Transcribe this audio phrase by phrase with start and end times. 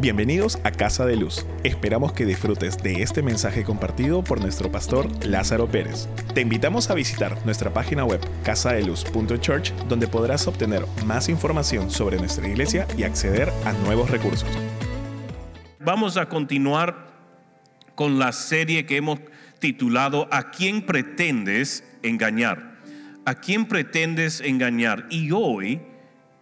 [0.00, 1.46] Bienvenidos a Casa de Luz.
[1.62, 6.08] Esperamos que disfrutes de este mensaje compartido por nuestro pastor Lázaro Pérez.
[6.34, 12.48] Te invitamos a visitar nuestra página web casadeluz.church donde podrás obtener más información sobre nuestra
[12.48, 14.48] iglesia y acceder a nuevos recursos.
[15.78, 17.06] Vamos a continuar
[17.94, 19.20] con la serie que hemos
[19.60, 22.80] titulado ¿A quién pretendes engañar?
[23.24, 25.06] ¿A quién pretendes engañar?
[25.08, 25.80] Y hoy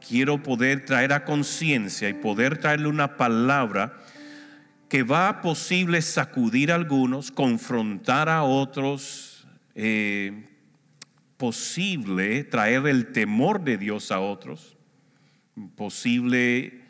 [0.07, 3.98] quiero poder traer a conciencia y poder traerle una palabra
[4.88, 10.48] que va a posible sacudir a algunos, confrontar a otros, eh,
[11.38, 14.77] posible traer el temor de Dios a otros,
[15.77, 16.82] posible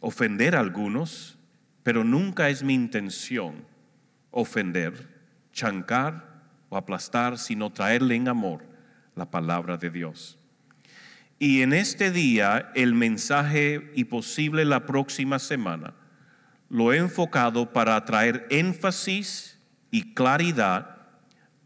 [0.00, 1.36] ofender a algunos,
[1.82, 3.66] pero nunca es mi intención
[4.30, 5.08] ofender,
[5.52, 8.64] chancar o aplastar, sino traerle en amor
[9.14, 10.38] la palabra de Dios.
[11.38, 15.94] Y en este día, el mensaje y posible la próxima semana,
[16.68, 19.58] lo he enfocado para traer énfasis
[19.90, 20.94] y claridad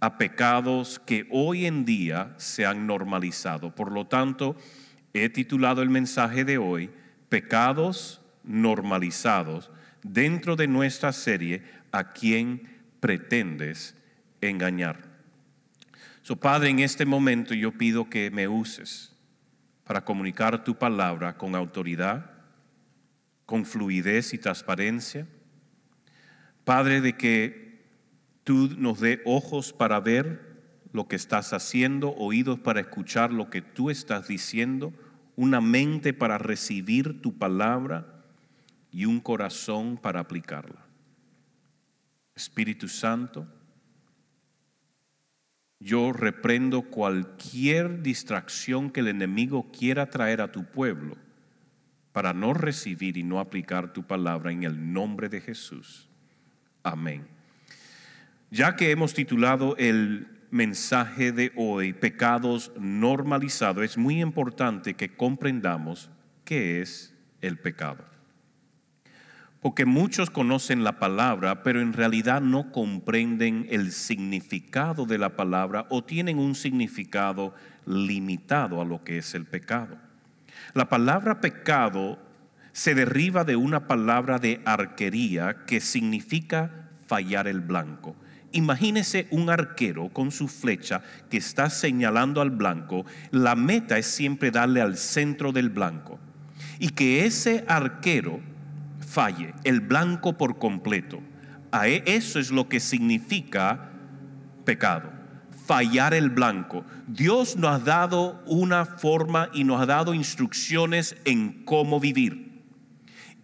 [0.00, 3.74] a pecados que hoy en día se han normalizado.
[3.74, 4.56] Por lo tanto,
[5.12, 6.90] he titulado el mensaje de hoy,
[7.28, 9.70] Pecados normalizados,
[10.02, 12.68] dentro de nuestra serie, ¿a quién
[13.00, 13.94] pretendes
[14.40, 15.02] engañar?
[16.22, 19.07] So, Padre, en este momento yo pido que me uses
[19.88, 22.30] para comunicar tu palabra con autoridad,
[23.46, 25.26] con fluidez y transparencia.
[26.66, 27.86] Padre, de que
[28.44, 30.60] tú nos dé ojos para ver
[30.92, 34.92] lo que estás haciendo, oídos para escuchar lo que tú estás diciendo,
[35.36, 38.26] una mente para recibir tu palabra
[38.92, 40.84] y un corazón para aplicarla.
[42.34, 43.48] Espíritu Santo,
[45.80, 51.16] yo reprendo cualquier distracción que el enemigo quiera traer a tu pueblo
[52.12, 56.08] para no recibir y no aplicar tu palabra en el nombre de Jesús.
[56.82, 57.26] Amén.
[58.50, 66.10] Ya que hemos titulado el mensaje de hoy, pecados normalizados, es muy importante que comprendamos
[66.44, 68.17] qué es el pecado
[69.60, 75.86] porque muchos conocen la palabra, pero en realidad no comprenden el significado de la palabra
[75.90, 77.54] o tienen un significado
[77.84, 79.98] limitado a lo que es el pecado.
[80.74, 82.18] La palabra pecado
[82.72, 88.14] se deriva de una palabra de arquería que significa fallar el blanco.
[88.52, 93.04] Imagínese un arquero con su flecha que está señalando al blanco.
[93.30, 96.18] La meta es siempre darle al centro del blanco.
[96.78, 98.40] Y que ese arquero
[99.08, 101.20] falle, el blanco por completo.
[101.84, 103.90] E, eso es lo que significa
[104.64, 105.10] pecado,
[105.66, 106.84] fallar el blanco.
[107.06, 112.48] Dios nos ha dado una forma y nos ha dado instrucciones en cómo vivir.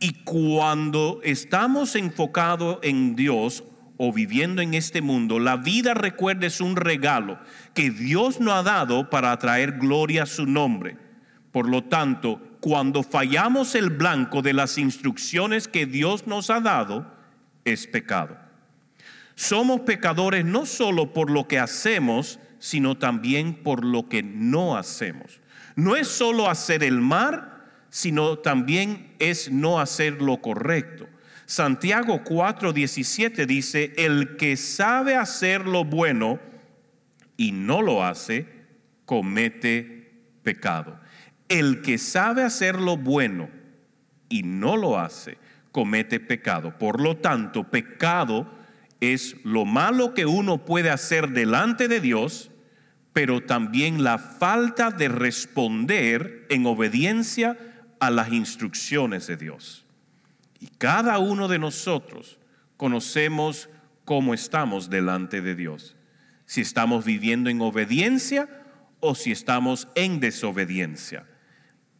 [0.00, 3.64] Y cuando estamos enfocados en Dios
[3.96, 7.38] o viviendo en este mundo, la vida, recuerda, es un regalo
[7.74, 10.98] que Dios nos ha dado para traer gloria a su nombre.
[11.52, 17.06] Por lo tanto, cuando fallamos el blanco de las instrucciones que Dios nos ha dado,
[17.66, 18.38] es pecado.
[19.34, 25.42] Somos pecadores no solo por lo que hacemos, sino también por lo que no hacemos.
[25.76, 27.52] No es solo hacer el mal,
[27.90, 31.06] sino también es no hacer lo correcto.
[31.44, 36.40] Santiago 4:17 dice, el que sabe hacer lo bueno
[37.36, 38.46] y no lo hace,
[39.04, 41.03] comete pecado.
[41.54, 43.48] El que sabe hacer lo bueno
[44.28, 45.38] y no lo hace,
[45.70, 46.76] comete pecado.
[46.78, 48.50] Por lo tanto, pecado
[48.98, 52.50] es lo malo que uno puede hacer delante de Dios,
[53.12, 57.56] pero también la falta de responder en obediencia
[58.00, 59.86] a las instrucciones de Dios.
[60.58, 62.40] Y cada uno de nosotros
[62.76, 63.68] conocemos
[64.04, 65.94] cómo estamos delante de Dios.
[66.46, 68.48] Si estamos viviendo en obediencia
[68.98, 71.28] o si estamos en desobediencia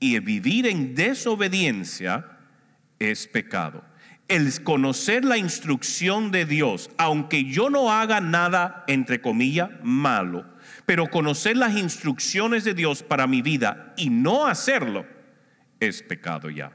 [0.01, 2.27] y vivir en desobediencia
[2.99, 3.85] es pecado.
[4.29, 10.47] El conocer la instrucción de Dios, aunque yo no haga nada, entre comillas, malo,
[10.87, 15.07] pero conocer las instrucciones de Dios para mi vida y no hacerlo,
[15.81, 16.73] es pecado ya.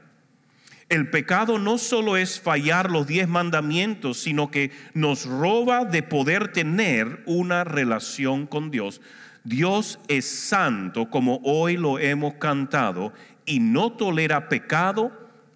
[0.88, 6.52] El pecado no solo es fallar los diez mandamientos, sino que nos roba de poder
[6.52, 9.00] tener una relación con Dios.
[9.44, 13.12] Dios es santo como hoy lo hemos cantado
[13.46, 15.12] y no tolera pecado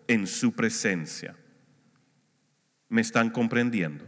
[0.08, 1.36] en su presencia.
[2.88, 4.06] ¿Me están comprendiendo?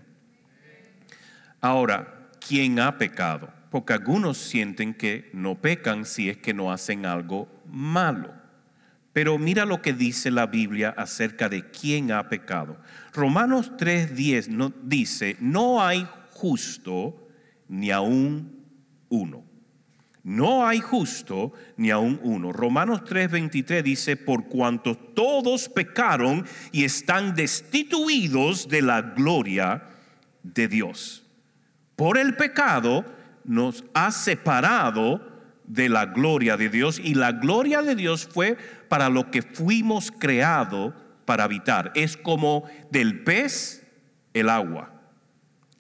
[1.61, 3.53] Ahora, ¿quién ha pecado?
[3.71, 8.33] Porque algunos sienten que no pecan si es que no hacen algo malo.
[9.13, 12.79] Pero mira lo que dice la Biblia acerca de quién ha pecado.
[13.15, 17.29] Romanos 3:10 no, dice, no hay justo
[17.67, 18.63] ni aún
[19.09, 19.46] uno.
[20.27, 22.51] No hay justo ni aún uno.
[22.51, 29.85] Romanos 3:23 dice, por cuanto todos pecaron y están destituidos de la gloria
[30.43, 31.25] de Dios.
[31.95, 33.05] Por el pecado
[33.45, 35.21] nos ha separado
[35.65, 38.59] de la gloria de Dios y la gloria de Dios fue
[38.89, 40.93] para lo que fuimos creados
[41.25, 41.93] para habitar.
[41.95, 43.87] Es como del pez
[44.35, 44.91] el agua.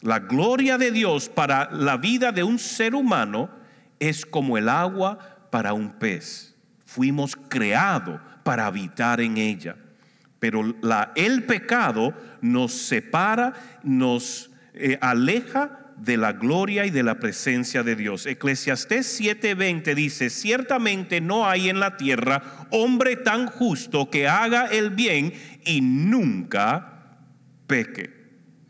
[0.03, 3.56] La gloria de Dios para la vida de un ser humano
[3.99, 6.55] es como el agua para un pez.
[6.85, 9.77] Fuimos creados para habitar en ella.
[10.39, 10.63] Pero
[11.15, 17.97] el pecado nos separa, nos eh, aleja de la gloria y de la presencia de
[17.97, 18.27] Dios.
[18.27, 24.91] Eclesiastés 7:20 dice, ciertamente no hay en la tierra hombre tan justo que haga el
[24.91, 25.33] bien
[25.65, 27.19] y nunca
[27.67, 28.15] peque.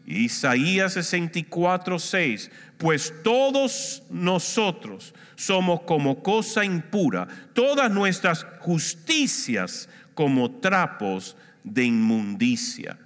[0.06, 11.84] Isaías 64:6, pues todos nosotros somos como cosa impura, todas nuestras justicias como trapos de
[11.84, 12.98] inmundicia.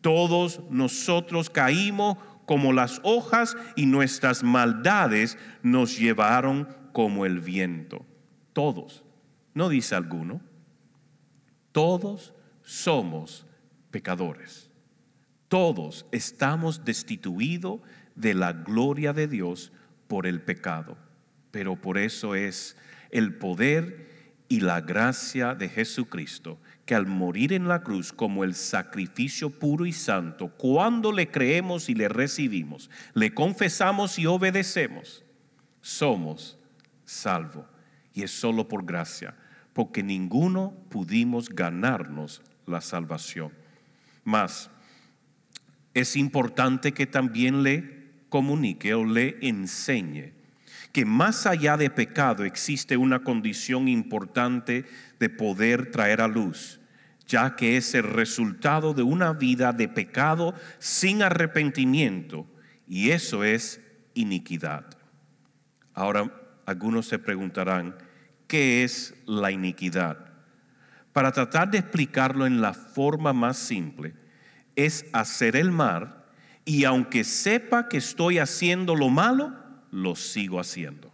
[0.00, 8.04] Todos nosotros caímos como las hojas y nuestras maldades nos llevaron como el viento.
[8.52, 9.04] Todos,
[9.54, 10.40] no dice alguno,
[11.72, 13.46] todos somos
[13.90, 14.70] pecadores.
[15.48, 17.80] Todos estamos destituidos
[18.14, 19.72] de la gloria de Dios
[20.08, 20.96] por el pecado.
[21.50, 22.76] Pero por eso es
[23.10, 24.08] el poder
[24.48, 29.86] y la gracia de Jesucristo que al morir en la cruz como el sacrificio puro
[29.86, 35.22] y santo, cuando le creemos y le recibimos, le confesamos y obedecemos,
[35.80, 36.58] somos
[37.04, 37.64] salvos.
[38.12, 39.36] Y es solo por gracia,
[39.72, 43.52] porque ninguno pudimos ganarnos la salvación.
[44.24, 44.68] Más,
[45.94, 47.99] es importante que también le
[48.30, 50.32] comunique o le enseñe
[50.92, 54.86] que más allá de pecado existe una condición importante
[55.20, 56.80] de poder traer a luz
[57.30, 62.44] ya que es el resultado de una vida de pecado sin arrepentimiento,
[62.88, 63.80] y eso es
[64.14, 64.84] iniquidad.
[65.94, 66.28] Ahora,
[66.66, 67.94] algunos se preguntarán,
[68.48, 70.18] ¿qué es la iniquidad?
[71.12, 74.14] Para tratar de explicarlo en la forma más simple,
[74.74, 76.19] es hacer el mal
[76.64, 79.54] y aunque sepa que estoy haciendo lo malo,
[79.90, 81.12] lo sigo haciendo.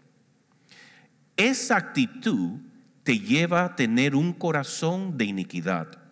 [1.37, 2.61] Esa actitud
[3.03, 6.07] te lleva a tener un corazón de iniquidad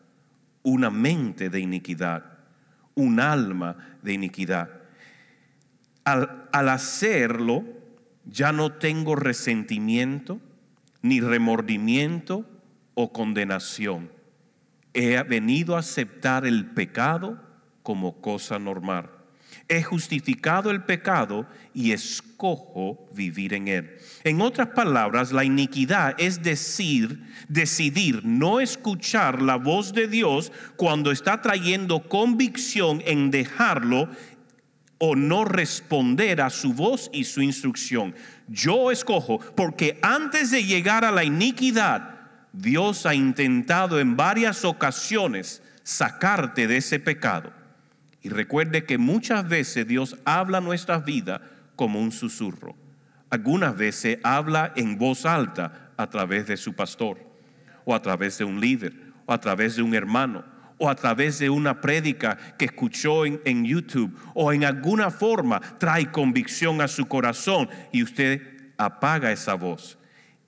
[0.65, 2.25] una mente de iniquidad,
[2.95, 4.71] un alma de iniquidad.
[6.05, 7.65] Al, hacerlo,
[8.25, 10.41] ya no tengo resentimiento,
[11.03, 12.47] ni remordimiento
[12.95, 14.11] o condenación.
[14.95, 17.41] He venido a aceptar el pecado
[17.83, 19.11] como cosa normal.
[19.69, 23.99] He justificado el pecado y escojo vivir en él.
[24.23, 31.11] En otras palabras, la iniquidad es decir, decidir no escuchar la voz de Dios cuando
[31.11, 34.11] está trayendo convicción en dejarlo
[34.99, 38.15] o no responder a su voz y su instrucción.
[38.49, 42.15] Yo escojo, porque antes de llegar a la iniquidad,
[42.53, 47.53] Dios ha intentado en varias ocasiones sacarte de ese pecado.
[48.25, 51.43] Y recuerde que muchas veces Dios habla nuestras vidas
[51.77, 52.75] como un susurro.
[53.29, 57.19] Algunas veces habla en voz alta a través de su pastor,
[57.85, 58.95] o a través de un líder,
[59.27, 60.43] o a través de un hermano,
[60.79, 65.61] o a través de una prédica que escuchó en, en YouTube, o en alguna forma
[65.77, 69.99] trae convicción a su corazón y usted apaga esa voz.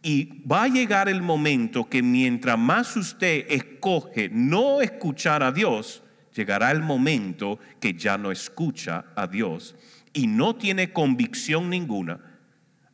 [0.02, 6.02] Y va a llegar el momento que mientras más usted escoge no escuchar a Dios,
[6.36, 9.74] llegará el momento que ya no escucha a Dios
[10.12, 12.20] y no tiene convicción ninguna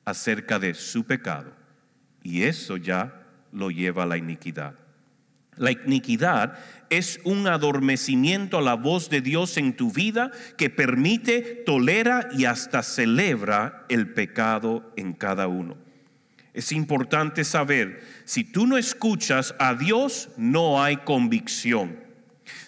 [0.04, 1.52] acerca de su pecado.
[2.22, 4.74] Y eso ya lo lleva a la iniquidad.
[5.56, 6.58] La iniquidad
[6.88, 12.46] es un adormecimiento a la voz de Dios en tu vida que permite, tolera y
[12.46, 15.76] hasta celebra el pecado en cada uno.
[16.54, 22.01] Es importante saber, si tú no escuchas a Dios, no hay convicción.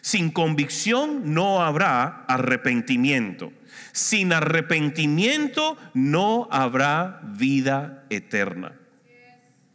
[0.00, 3.52] Sin convicción no habrá arrepentimiento.
[3.92, 8.72] Sin arrepentimiento no habrá vida eterna.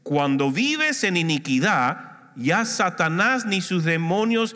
[0.03, 4.55] Cuando vives en iniquidad, ya Satanás ni sus demonios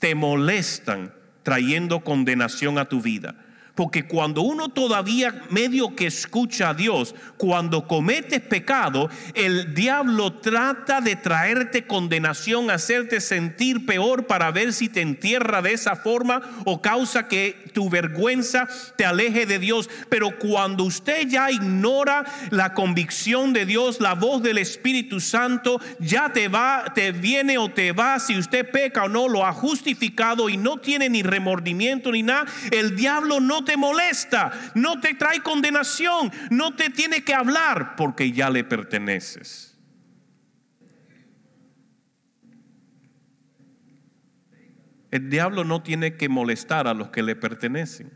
[0.00, 1.12] te molestan
[1.42, 3.34] trayendo condenación a tu vida.
[3.74, 11.00] Porque cuando uno todavía medio que escucha a Dios, cuando cometes pecado, el diablo trata
[11.00, 16.80] de traerte condenación, hacerte sentir peor para ver si te entierra de esa forma o
[16.80, 19.90] causa que tu vergüenza te aleje de Dios.
[20.08, 26.32] Pero cuando usted ya ignora la convicción de Dios, la voz del Espíritu Santo, ya
[26.32, 30.48] te va, te viene o te va, si usted peca o no, lo ha justificado
[30.48, 35.40] y no tiene ni remordimiento ni nada, el diablo no te molesta, no te trae
[35.40, 39.78] condenación, no te tiene que hablar porque ya le perteneces.
[45.10, 48.12] El diablo no tiene que molestar a los que le pertenecen.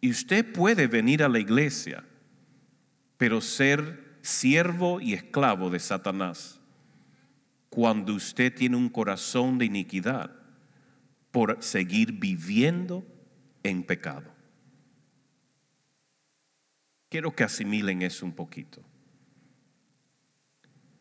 [0.00, 2.04] Y usted puede venir a la iglesia,
[3.16, 6.60] pero ser siervo y esclavo de Satanás
[7.74, 10.30] cuando usted tiene un corazón de iniquidad
[11.30, 13.04] por seguir viviendo
[13.64, 14.30] en pecado.
[17.08, 18.82] Quiero que asimilen eso un poquito.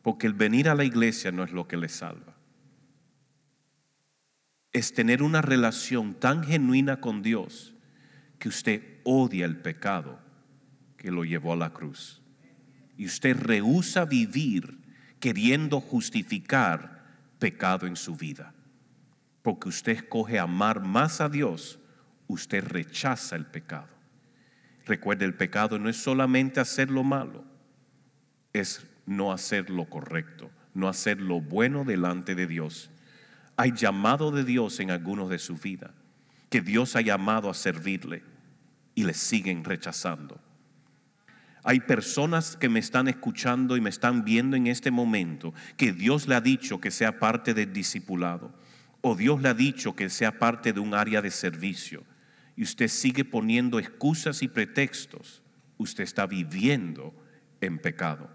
[0.01, 2.35] Porque el venir a la iglesia no es lo que le salva.
[4.71, 7.75] Es tener una relación tan genuina con Dios
[8.39, 10.19] que usted odia el pecado
[10.97, 12.21] que lo llevó a la cruz.
[12.97, 14.79] Y usted rehúsa vivir
[15.19, 17.03] queriendo justificar
[17.39, 18.53] pecado en su vida.
[19.41, 21.79] Porque usted escoge amar más a Dios
[22.27, 23.87] usted rechaza el pecado.
[24.85, 27.43] Recuerde, el pecado no es solamente hacer lo malo,
[28.51, 32.89] es no hacer lo correcto, no hacer lo bueno delante de Dios.
[33.55, 35.93] Hay llamado de Dios en algunos de su vida,
[36.49, 38.23] que Dios ha llamado a servirle
[38.95, 40.39] y le siguen rechazando.
[41.63, 46.27] Hay personas que me están escuchando y me están viendo en este momento que Dios
[46.27, 48.53] le ha dicho que sea parte del discipulado
[48.99, 52.03] o Dios le ha dicho que sea parte de un área de servicio
[52.55, 55.41] y usted sigue poniendo excusas y pretextos,
[55.77, 57.13] usted está viviendo
[57.61, 58.29] en pecado.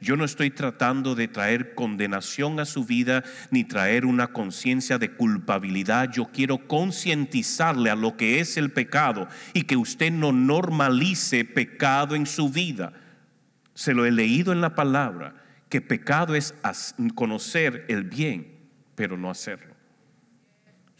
[0.00, 5.12] Yo no estoy tratando de traer condenación a su vida ni traer una conciencia de
[5.12, 6.10] culpabilidad.
[6.10, 12.14] Yo quiero concientizarle a lo que es el pecado y que usted no normalice pecado
[12.14, 12.92] en su vida.
[13.74, 15.34] Se lo he leído en la palabra,
[15.68, 16.54] que pecado es
[17.14, 19.71] conocer el bien, pero no hacerlo.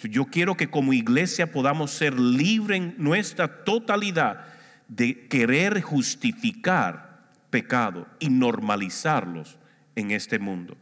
[0.09, 4.45] Yo quiero que como iglesia podamos ser libres en nuestra totalidad
[4.89, 9.59] de querer justificar pecado y normalizarlos
[9.95, 10.77] en este mundo.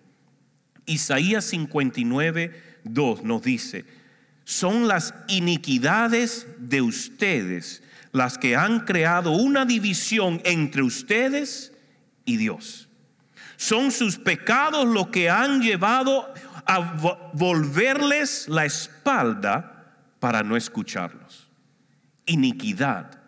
[0.86, 3.84] Isaías 59, 2 nos dice,
[4.44, 11.72] son las iniquidades de ustedes las que han creado una división entre ustedes
[12.24, 12.88] y Dios.
[13.56, 16.32] Son sus pecados los que han llevado
[16.72, 16.78] a
[17.32, 21.48] volverles la espalda para no escucharlos.
[22.26, 23.18] Iniquidad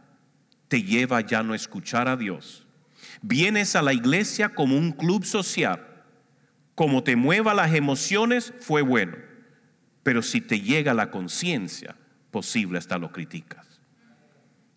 [0.68, 2.64] te lleva ya no escuchar a Dios.
[3.20, 5.84] Vienes a la iglesia como un club social.
[6.76, 9.16] Como te mueva las emociones, fue bueno.
[10.04, 11.96] Pero si te llega la conciencia,
[12.30, 13.66] posible hasta lo criticas.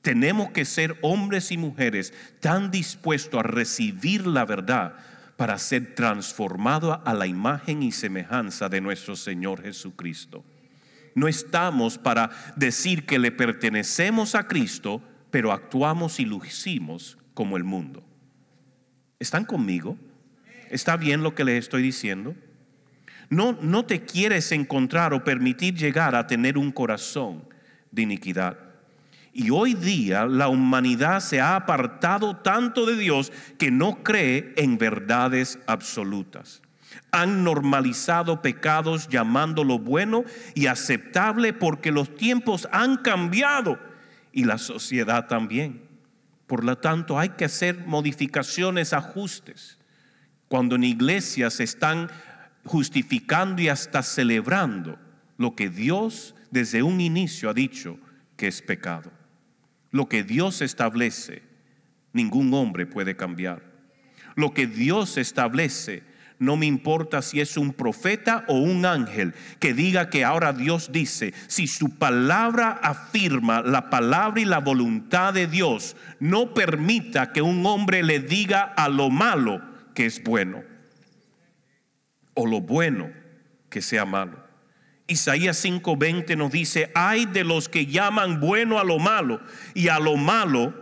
[0.02, 4.96] Tenemos que ser hombres y mujeres tan dispuestos a recibir la verdad
[5.38, 10.44] para ser transformado a la imagen y semejanza de nuestro Señor Jesucristo.
[11.14, 15.02] No estamos para decir que le pertenecemos a Cristo,
[15.32, 18.04] pero actuamos y lucimos como el mundo.
[19.20, 19.98] ¿Están conmigo?
[20.70, 22.36] ¿Está bien lo que les estoy diciendo?
[23.30, 27.48] No, no te quieres encontrar o permitir llegar a tener un corazón
[27.92, 28.58] de iniquidad.
[29.38, 34.78] Y hoy día la humanidad se ha apartado tanto de Dios que no cree en
[34.78, 36.62] verdades absolutas.
[37.12, 40.24] Han normalizado pecados llamándolo bueno
[40.54, 43.78] y aceptable porque los tiempos han cambiado
[44.32, 45.82] y la sociedad también.
[46.48, 49.80] Por lo tanto, hay que hacer modificaciones, ajustes.
[50.48, 52.10] Cuando en iglesias se están
[52.64, 54.98] justificando y hasta celebrando
[55.38, 58.00] lo que Dios desde un inicio ha dicho
[58.38, 59.12] que es pecado.
[59.96, 61.42] Lo que Dios establece,
[62.12, 63.64] ningún hombre puede cambiar.
[64.36, 66.04] Lo que Dios establece,
[66.38, 70.92] no me importa si es un profeta o un ángel que diga que ahora Dios
[70.92, 77.42] dice, si su palabra afirma la palabra y la voluntad de Dios, no permita que
[77.42, 79.62] un hombre le diga a lo malo
[79.94, 80.62] que es bueno
[82.34, 83.14] o lo bueno
[83.70, 84.45] que sea malo.
[85.08, 89.40] Isaías 5:20 nos dice, hay de los que llaman bueno a lo malo
[89.74, 90.74] y a lo malo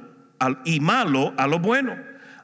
[0.65, 1.97] y malo a lo bueno.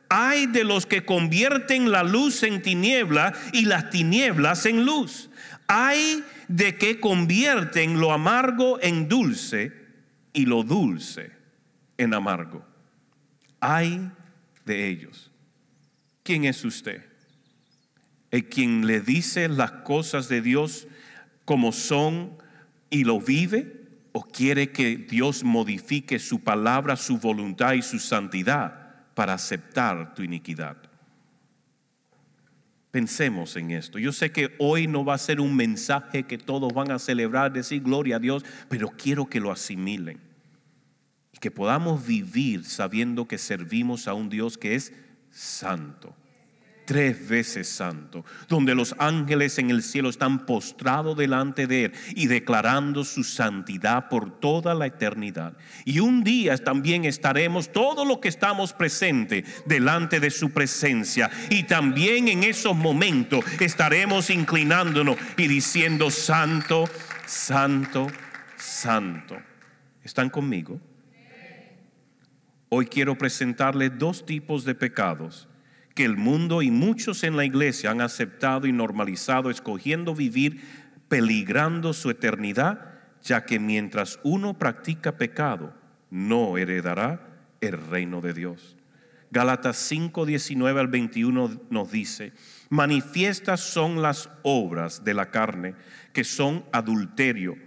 [0.10, 5.30] Hay de los que convierten la luz en tiniebla y las tinieblas en luz.
[5.68, 9.72] Hay de que convierten lo amargo en dulce
[10.34, 11.32] y lo dulce
[11.98, 12.66] en amargo.
[13.60, 14.10] Hay
[14.66, 15.32] de ellos.
[16.24, 17.06] ¿Quién es usted?
[18.32, 20.88] El quien le dice las cosas de Dios
[21.50, 22.38] como son
[22.92, 29.08] y lo vive o quiere que Dios modifique su palabra, su voluntad y su santidad
[29.16, 30.78] para aceptar tu iniquidad.
[32.92, 33.98] Pensemos en esto.
[33.98, 37.52] Yo sé que hoy no va a ser un mensaje que todos van a celebrar,
[37.52, 40.20] decir gloria a Dios, pero quiero que lo asimilen
[41.34, 44.94] y que podamos vivir sabiendo que servimos a un Dios que es
[45.32, 46.16] santo
[46.90, 52.26] tres veces santo, donde los ángeles en el cielo están postrados delante de Él y
[52.26, 55.54] declarando su santidad por toda la eternidad.
[55.86, 61.30] Y un día también estaremos, todos los que estamos presentes, delante de su presencia.
[61.52, 66.90] Y también en esos momentos estaremos inclinándonos y diciendo, Santo,
[67.28, 68.08] Santo,
[68.58, 69.38] Santo.
[70.04, 70.82] ¿Están conmigo?
[72.70, 75.49] Hoy quiero presentarles dos tipos de pecados
[76.00, 80.62] que el mundo y muchos en la iglesia han aceptado y normalizado, escogiendo vivir
[81.10, 85.74] peligrando su eternidad, ya que mientras uno practica pecado,
[86.10, 87.28] no heredará
[87.60, 88.78] el reino de Dios.
[89.30, 92.32] Gálatas 5, 19 al 21 nos dice,
[92.70, 95.76] manifiestas son las obras de la carne,
[96.14, 97.58] que son adulterio,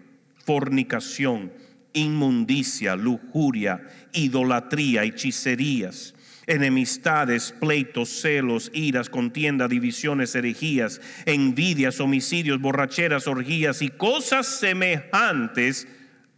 [0.46, 1.52] fornicación,
[1.92, 6.11] inmundicia, lujuria, idolatría, hechicerías
[6.46, 15.86] enemistades, pleitos, celos, iras, contienda, divisiones, herejías, envidias, homicidios, borracheras, orgías y cosas semejantes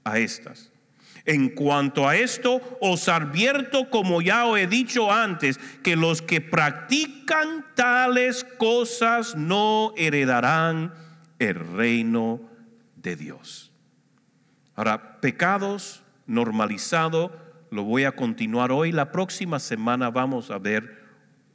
[0.04, 0.70] a estas.
[1.26, 6.42] En cuanto a esto, os advierto, como ya os he dicho antes, que los que
[6.42, 10.92] practican tales cosas no heredarán
[11.38, 12.42] el reino
[12.96, 13.73] de Dios.
[14.76, 17.30] Ahora, pecados normalizados
[17.74, 18.92] lo voy a continuar hoy.
[18.92, 21.02] La próxima semana vamos a ver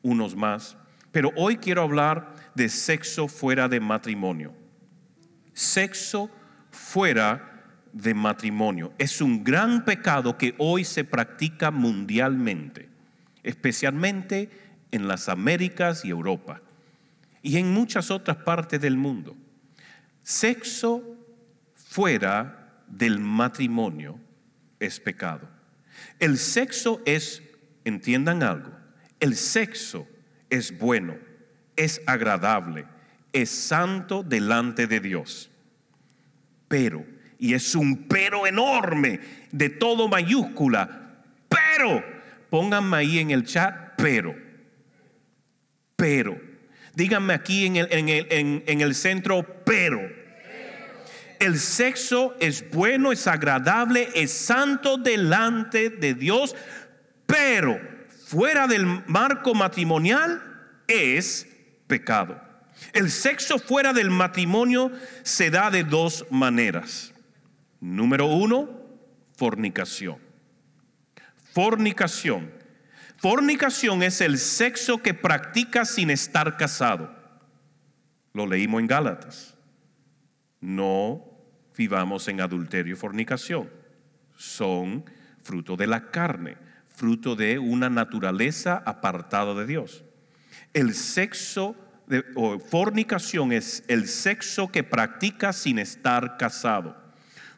[0.02, 0.78] unos más.
[1.12, 4.54] Pero hoy quiero hablar de sexo fuera de matrimonio.
[5.54, 6.30] Sexo
[6.72, 8.94] fuera de matrimonio.
[8.98, 12.90] Es un gran pecado que hoy se practica mundialmente,
[13.42, 14.50] especialmente
[14.92, 16.62] en las Américas y Europa
[17.42, 19.38] y en muchas otras partes del mundo.
[20.22, 21.02] Sexo
[21.74, 24.20] fuera del matrimonio
[24.80, 25.59] es pecado.
[26.20, 27.42] El sexo es,
[27.86, 28.72] entiendan algo,
[29.20, 30.08] el sexo
[30.50, 31.16] es bueno,
[31.76, 32.86] es agradable,
[33.32, 35.50] es santo delante de Dios.
[36.68, 37.06] Pero,
[37.40, 42.04] y es un pero enorme, de todo mayúscula, pero,
[42.50, 44.36] pónganme ahí en el chat, pero,
[45.96, 46.40] pero,
[46.96, 50.19] díganme aquí en el, en el, en el centro, pero
[51.40, 56.56] el sexo es bueno, es agradable, es santo delante de Dios,
[57.26, 57.80] pero
[58.26, 60.44] fuera del marco matrimonial
[60.88, 61.48] es
[61.88, 62.42] pecado.
[62.94, 64.92] El sexo fuera del matrimonio
[65.24, 67.14] se da de dos maneras.
[67.80, 68.70] Número uno,
[69.38, 70.18] fornicación.
[71.54, 72.52] Fornicación.
[73.18, 77.14] Fornicación es el sexo que practica sin estar casado.
[78.34, 79.56] Lo leímos en Gálatas.
[80.62, 81.29] No
[81.80, 83.70] vivamos en adulterio y fornicación.
[84.36, 85.06] Son
[85.42, 86.58] fruto de la carne,
[86.94, 90.04] fruto de una naturaleza apartada de Dios.
[90.74, 96.98] El sexo de, o fornicación es el sexo que practica sin estar casado.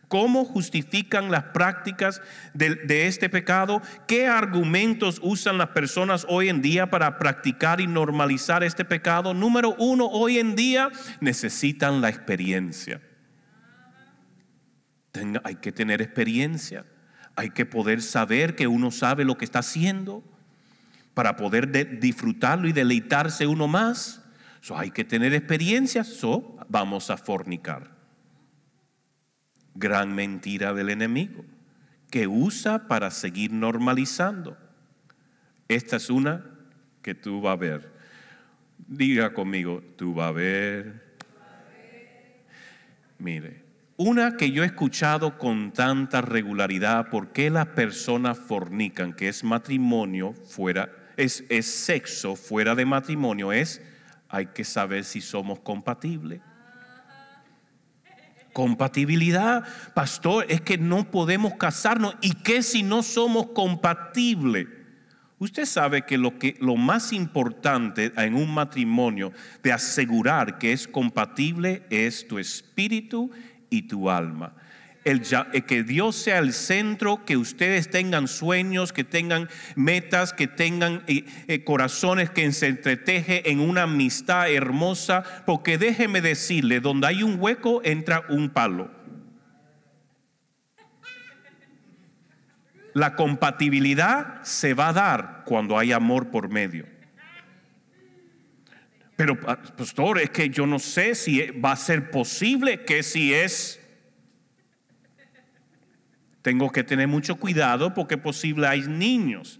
[0.07, 2.21] ¿Cómo justifican las prácticas
[2.53, 3.81] de, de, este pecado?
[4.07, 9.33] ¿Qué argumentos usan las personas hoy en día para practicar y normalizar este pecado?
[9.33, 10.89] Número uno, hoy en día
[11.21, 13.01] necesitan la experiencia
[15.43, 16.85] hay que tener experiencia,
[17.35, 20.23] hay que poder saber que uno sabe lo que está haciendo
[21.13, 24.23] para poder disfrutarlo y deleitarse uno más.
[24.75, 27.91] hay que tener experiencia, so, vamos a fornicar.
[29.75, 31.43] Gran mentira del enemigo
[32.11, 34.57] que usa para seguir normalizando.
[35.67, 36.45] Esta es una
[37.01, 37.91] que tú vas a ver.
[38.77, 41.15] Diga conmigo, tú vas a ver.
[43.17, 43.60] Mire,
[44.01, 49.13] una que yo he escuchado con tanta regularidad, ¿por qué las personas fornican?
[49.13, 53.79] Que es matrimonio fuera, es, es sexo fuera de matrimonio, es
[54.27, 56.41] hay que saber si somos compatibles.
[58.53, 62.15] Compatibilidad, pastor, es que no podemos casarnos.
[62.21, 64.67] ¿Y qué si no somos compatibles?
[65.41, 69.31] Usted sabe que lo, que lo más importante en un matrimonio
[69.63, 73.31] de asegurar que es compatible es tu espíritu
[73.71, 74.53] y tu alma.
[75.03, 80.45] El, eh, que Dios sea el centro, que ustedes tengan sueños, que tengan metas, que
[80.45, 87.07] tengan eh, eh, corazones que se entreteje en una amistad hermosa, porque déjeme decirle, donde
[87.07, 88.91] hay un hueco entra un palo.
[92.93, 96.85] La compatibilidad se va a dar cuando hay amor por medio.
[99.21, 103.31] Pero, ah, pastor, es que yo no sé si va a ser posible que si
[103.31, 103.79] es
[106.41, 109.59] tengo que tener mucho cuidado porque posible hay niños.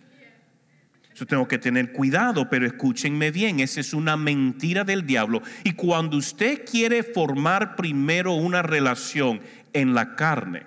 [1.14, 5.44] Yo tengo que tener cuidado, pero escúchenme bien, esa es una mentira del diablo.
[5.64, 9.42] Y cuando usted quiere formar primero una relación
[9.74, 10.66] en la carne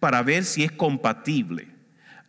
[0.00, 1.68] para ver si es compatible,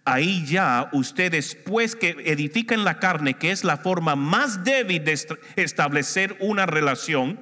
[0.05, 5.03] ahí ya usted después que edifica en la carne, que es la forma más débil
[5.03, 5.19] de
[5.55, 7.39] establecer una relación,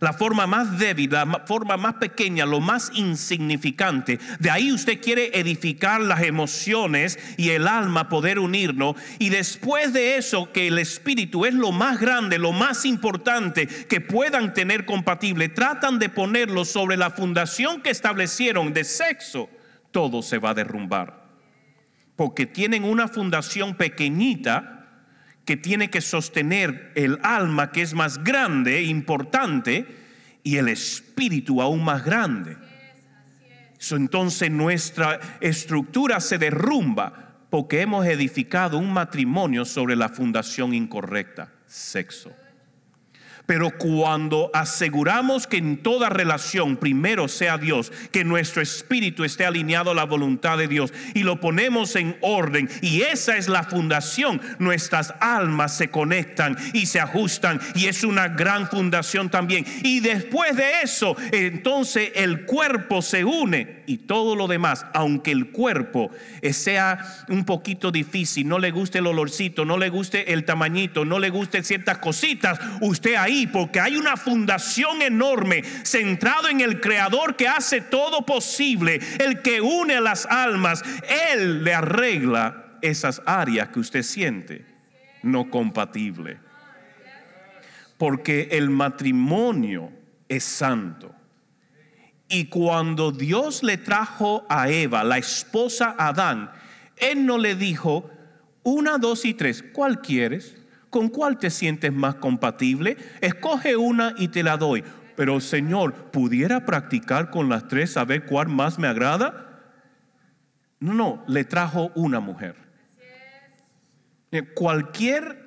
[0.00, 4.18] la forma más débil, la forma más pequeña, lo más insignificante.
[4.38, 8.96] De ahí usted quiere edificar las emociones y el alma, poder unirnos.
[9.18, 14.00] Y después de eso, que el espíritu es lo más grande, lo más importante que
[14.00, 19.48] puedan tener compatible, tratan de ponerlo sobre la fundación que establecieron de sexo,
[19.96, 21.24] todo se va a derrumbar.
[22.16, 24.84] Porque tienen una fundación pequeñita
[25.46, 29.86] que tiene que sostener el alma que es más grande, importante,
[30.42, 32.58] y el espíritu aún más grande.
[33.90, 42.30] entonces nuestra estructura se derrumba porque hemos edificado un matrimonio sobre la fundación incorrecta, sexo.
[43.46, 49.92] Pero cuando aseguramos que en toda relación primero sea Dios, que nuestro espíritu esté alineado
[49.92, 54.40] a la voluntad de Dios y lo ponemos en orden y esa es la fundación,
[54.58, 59.64] nuestras almas se conectan y se ajustan y es una gran fundación también.
[59.84, 65.50] Y después de eso, entonces el cuerpo se une y todo lo demás, aunque el
[65.50, 66.10] cuerpo
[66.50, 71.20] sea un poquito difícil, no le guste el olorcito, no le guste el tamañito, no
[71.20, 77.34] le guste ciertas cositas, usted ahí porque hay una fundación enorme centrado en el Creador
[77.34, 80.82] que hace todo posible, el que une las almas.
[81.32, 84.64] Él le arregla esas áreas que usted siente
[85.22, 86.38] no compatible.
[87.98, 89.90] Porque el matrimonio
[90.28, 91.14] es santo.
[92.28, 96.50] Y cuando Dios le trajo a Eva, la esposa Adán,
[96.96, 98.10] Él no le dijo,
[98.62, 100.56] una, dos y tres, ¿cuál quieres?
[100.90, 102.96] ¿Con cuál te sientes más compatible?
[103.20, 104.84] Escoge una y te la doy.
[105.16, 109.62] Pero Señor, ¿pudiera practicar con las tres a ver cuál más me agrada?
[110.78, 112.56] No, no, le trajo una mujer.
[114.54, 115.46] Cualquier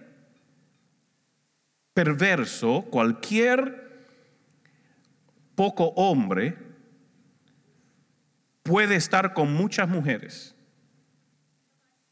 [1.94, 4.08] perverso, cualquier
[5.56, 6.58] poco hombre
[8.64, 10.56] puede estar con muchas mujeres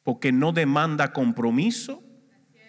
[0.07, 2.01] porque no demanda compromiso,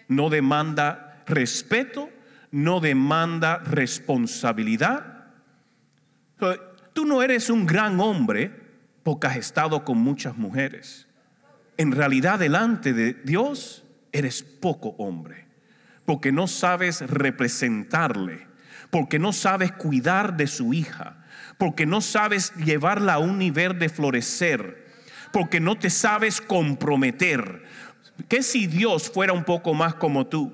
[0.09, 2.09] no demanda respeto,
[2.51, 5.27] no demanda responsabilidad.
[6.93, 8.51] Tú no eres un gran hombre
[9.03, 11.07] porque has estado con muchas mujeres.
[11.77, 15.49] En realidad delante de Dios eres poco hombre
[16.09, 18.47] porque no sabes representarle,
[18.89, 21.23] porque no sabes cuidar de su hija,
[21.59, 24.87] porque no sabes llevarla a un nivel de florecer,
[25.31, 27.63] porque no te sabes comprometer,
[28.27, 30.51] ¿Qué si Dios fuera un poco más como tú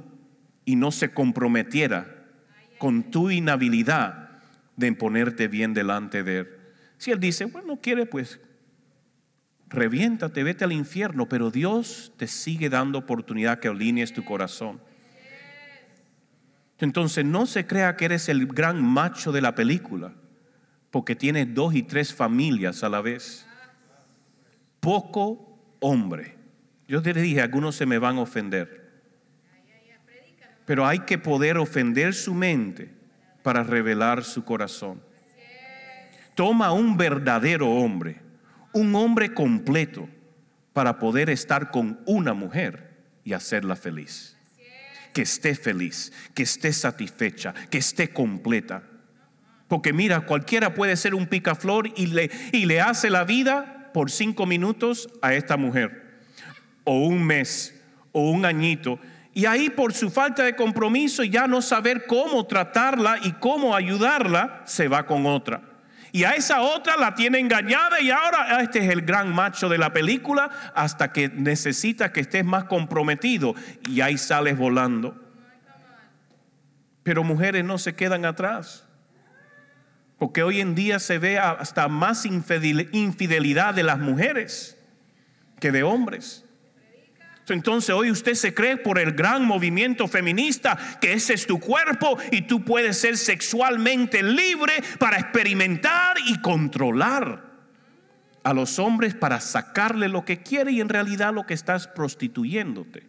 [0.66, 2.26] y no se comprometiera
[2.78, 4.30] con tu inhabilidad
[4.76, 6.50] de ponerte bien delante de Él?
[6.98, 8.40] Si Él dice, bueno, no quiere, pues
[9.68, 14.80] reviéntate, vete al infierno, pero Dios te sigue dando oportunidad que alinees tu corazón.
[16.80, 20.14] Entonces no se crea que eres el gran macho de la película,
[20.92, 23.46] porque tienes dos y tres familias a la vez.
[24.80, 26.35] Poco hombre.
[26.88, 28.86] Yo te dije, algunos se me van a ofender.
[30.66, 32.92] Pero hay que poder ofender su mente
[33.44, 35.02] para revelar su corazón.
[36.34, 38.22] Toma un verdadero hombre,
[38.74, 40.10] un hombre completo,
[40.74, 44.36] para poder estar con una mujer y hacerla feliz.
[45.14, 48.84] Que esté feliz, que esté satisfecha, que esté completa.
[49.70, 54.12] Porque mira, cualquiera puede ser un picaflor y le, y le hace la vida por
[54.12, 56.05] cinco minutos a esta mujer
[56.86, 57.76] o un mes
[58.14, 58.98] o un añito.
[59.34, 63.76] Y ahí por su falta de compromiso y ya no saber cómo tratarla y cómo
[63.76, 65.62] ayudarla, se va con otra.
[66.14, 69.78] Y a esa otra la tiene engañada y ahora este es el gran macho de
[69.78, 75.22] la película hasta que necesita que estés más comprometido y ahí sales volando.
[77.04, 78.86] Pero mujeres no se quedan atrás.
[80.18, 84.78] Porque hoy en día se ve hasta más infidelidad de las mujeres
[85.60, 86.45] que de hombres.
[87.54, 92.18] Entonces hoy usted se cree por el gran movimiento feminista que ese es tu cuerpo
[92.32, 97.46] y tú puedes ser sexualmente libre para experimentar y controlar
[98.44, 103.08] a los hombres para sacarle lo que quiere y en realidad lo que estás prostituyéndote.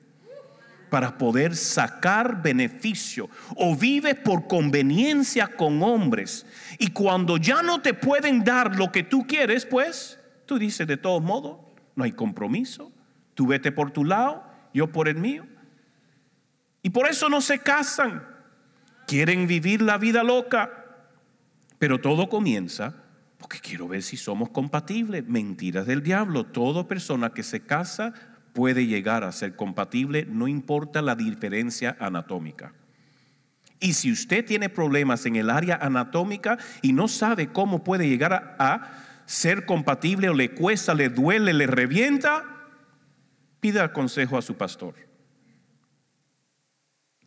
[0.88, 3.28] Para poder sacar beneficio.
[3.56, 6.46] O vive por conveniencia con hombres.
[6.78, 10.96] Y cuando ya no te pueden dar lo que tú quieres, pues tú dices de
[10.96, 11.58] todos modos,
[11.96, 12.92] no hay compromiso,
[13.36, 15.46] Tú vete por tu lado, yo por el mío.
[16.82, 18.26] Y por eso no se casan.
[19.06, 20.70] Quieren vivir la vida loca.
[21.78, 22.94] Pero todo comienza
[23.36, 25.28] porque quiero ver si somos compatibles.
[25.28, 26.46] Mentiras del diablo.
[26.46, 28.14] Toda persona que se casa
[28.54, 32.72] puede llegar a ser compatible, no importa la diferencia anatómica.
[33.80, 38.32] Y si usted tiene problemas en el área anatómica y no sabe cómo puede llegar
[38.32, 42.55] a, a ser compatible o le cuesta, le duele, le revienta,
[43.66, 44.94] pida consejo a su pastor.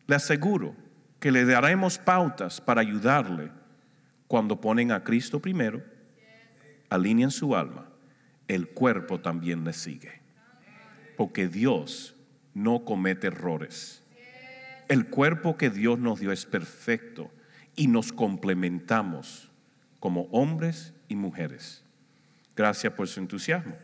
[0.06, 0.74] Le aseguro
[1.18, 3.50] que le daremos pautas para ayudarle
[4.26, 5.84] cuando ponen a Cristo primero,
[6.88, 7.90] alinean su alma,
[8.48, 10.22] el cuerpo también le sigue.
[11.18, 12.16] Porque Dios
[12.54, 14.02] no comete errores.
[14.88, 17.30] El cuerpo que Dios nos dio es perfecto
[17.76, 19.50] y nos complementamos
[19.98, 21.84] como hombres y mujeres.
[22.56, 23.76] Gracias por su entusiasmo.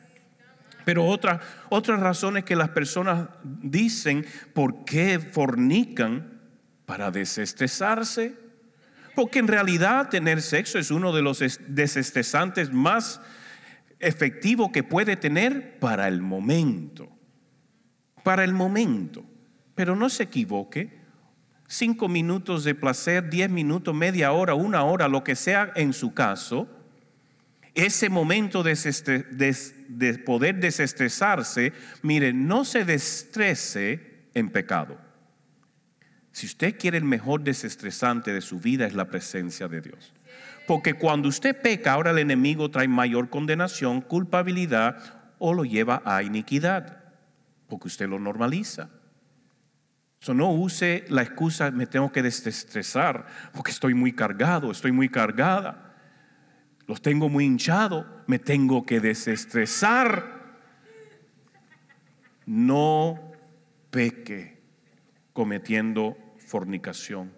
[0.86, 6.40] Pero otra, otras razones que las personas dicen por qué fornican
[6.86, 8.36] para desestresarse.
[9.16, 13.20] Porque en realidad tener sexo es uno de los desestresantes más
[13.98, 17.08] efectivos que puede tener para el momento.
[18.22, 19.24] Para el momento.
[19.74, 21.00] Pero no se equivoque.
[21.66, 26.14] Cinco minutos de placer, diez minutos, media hora, una hora, lo que sea en su
[26.14, 26.68] caso,
[27.76, 28.74] ese momento de,
[30.24, 34.98] poder desestresarse, mire, no se destrese en pecado.
[36.32, 40.12] Si usted quiere el mejor desestresante de su vida es la presencia de Dios.
[40.66, 46.22] Porque cuando usted peca, ahora el enemigo trae mayor condenación, culpabilidad o lo lleva a
[46.22, 47.04] iniquidad,
[47.68, 48.90] porque usted lo normaliza.
[50.26, 55.85] No use la excusa, me tengo que desestresar, porque estoy muy cargado, estoy muy cargada
[56.86, 60.36] los tengo muy hinchados, me tengo que desestresar.
[62.46, 63.18] No
[63.90, 64.60] peque
[65.32, 67.32] cometiendo fornicación.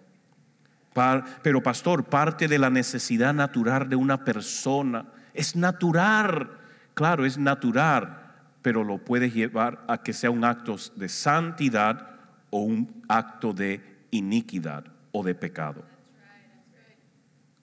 [1.41, 6.51] Pero pastor, parte de la necesidad natural de una persona es natural,
[6.93, 12.17] claro, es natural, pero lo puede llevar a que sea un acto de santidad
[12.49, 13.81] o un acto de
[14.11, 15.83] iniquidad o de pecado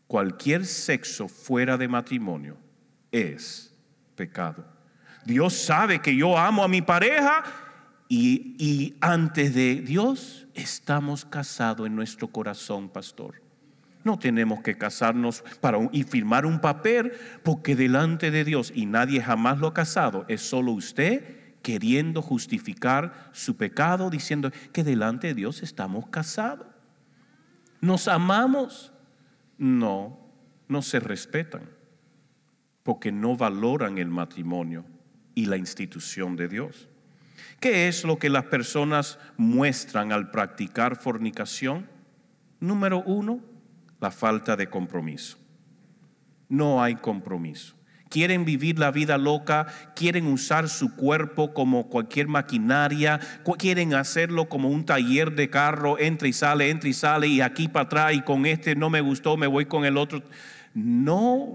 [0.07, 2.57] cualquier sexo fuera de matrimonio
[3.11, 3.75] es
[4.14, 4.64] pecado.
[5.25, 7.42] Dios sabe que yo amo a mi pareja
[8.09, 13.42] y, antes de Dios estamos casados en nuestro corazón, pastor.
[14.05, 19.21] No tenemos que casarnos para y firmar un papel porque delante de Dios y nadie
[19.21, 21.25] jamás lo ha casado, es solo usted
[21.62, 26.69] queriendo justificar su pecado diciendo que delante de Dios estamos casados.
[27.81, 28.92] Nos amamos
[29.59, 30.19] no,
[30.69, 31.71] no se respetan
[32.83, 34.85] porque no valoran el matrimonio
[35.35, 36.88] y la institución de Dios.
[37.61, 41.88] ¿Qué es lo que las personas muestran al practicar fornicación?
[42.61, 43.40] Número uno,
[44.01, 45.38] la falta de compromiso.
[46.49, 47.77] No hay compromiso
[48.09, 53.21] quieren vivir la vida loca, quieren usar su cuerpo como cualquier maquinaria,
[53.59, 57.69] quieren hacerlo como un taller de carro, entra y sale, entra y sale, y aquí
[57.69, 60.23] para atrás, y con este no me gustó, me voy con el otro.
[60.75, 61.55] No.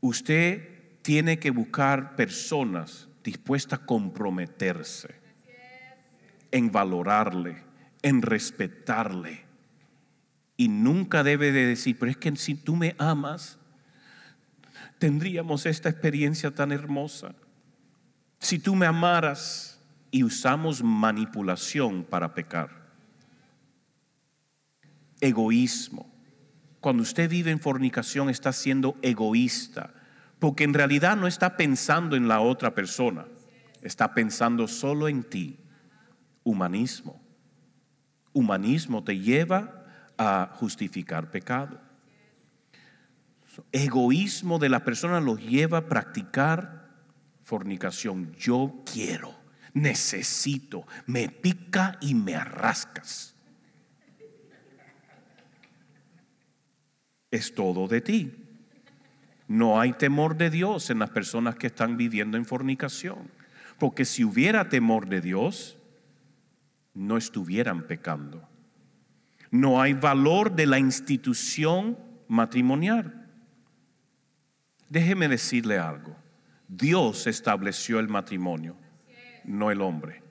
[0.00, 0.68] Usted
[1.02, 5.14] tiene que buscar personas dispuestas a comprometerse
[6.50, 7.56] en valorarle,
[8.02, 9.42] en respetarle.
[10.56, 13.58] Y nunca debe de decir, pero es que si tú me amas,
[15.04, 17.34] tendríamos esta experiencia tan hermosa.
[18.38, 19.78] Si tú me amaras
[20.10, 22.70] y usamos manipulación para pecar.
[25.20, 26.10] Egoísmo.
[26.80, 29.92] Cuando usted vive en fornicación está siendo egoísta,
[30.38, 33.26] porque en realidad no está pensando en la otra persona,
[33.82, 35.58] está pensando solo en ti.
[36.44, 37.20] Humanismo.
[38.32, 39.84] Humanismo te lleva
[40.16, 41.83] a justificar pecado
[43.72, 46.90] egoísmo de la persona los lleva a practicar
[47.42, 48.34] fornicación.
[48.36, 49.34] Yo quiero,
[49.72, 53.34] necesito, me pica y me arrascas.
[57.34, 58.32] es todo de ti.
[59.48, 63.30] No hay temor de Dios en las personas que están viviendo en fornicación.
[63.78, 65.76] Porque si hubiera temor de Dios,
[66.94, 68.48] no estuvieran pecando.
[69.50, 73.23] No hay valor de la institución matrimonial.
[74.94, 76.14] Déjeme decirle algo.
[76.68, 78.76] Dios estableció el matrimonio,
[79.42, 80.22] no el hombre.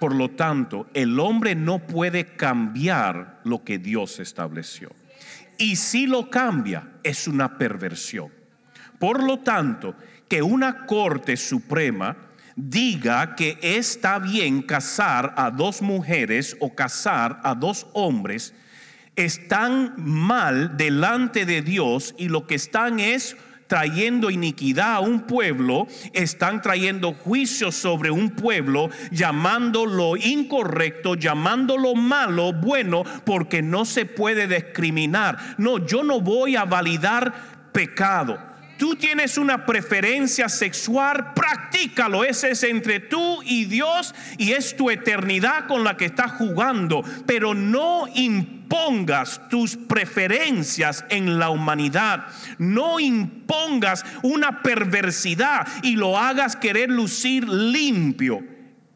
[0.00, 4.90] Por lo tanto, el hombre no puede cambiar lo que Dios estableció.
[5.56, 8.32] Y si lo cambia, es una perversión.
[8.98, 9.94] Por lo tanto,
[10.26, 12.16] que una Corte Suprema
[12.56, 18.52] diga que está bien casar a dos mujeres o casar a dos hombres,
[19.14, 23.36] están mal delante de Dios y lo que están es
[23.66, 31.76] trayendo iniquidad a un pueblo, están trayendo juicio sobre un pueblo, llamando lo incorrecto, llamando
[31.76, 35.56] lo malo bueno, porque no se puede discriminar.
[35.58, 37.32] No, yo no voy a validar
[37.72, 38.38] pecado.
[38.78, 42.24] Tú tienes una preferencia sexual, practícalo.
[42.24, 47.02] Ese es entre tú y Dios y es tu eternidad con la que estás jugando.
[47.24, 48.06] Pero no
[48.66, 52.26] impongas tus preferencias en la humanidad.
[52.58, 58.42] No impongas una perversidad y lo hagas querer lucir limpio.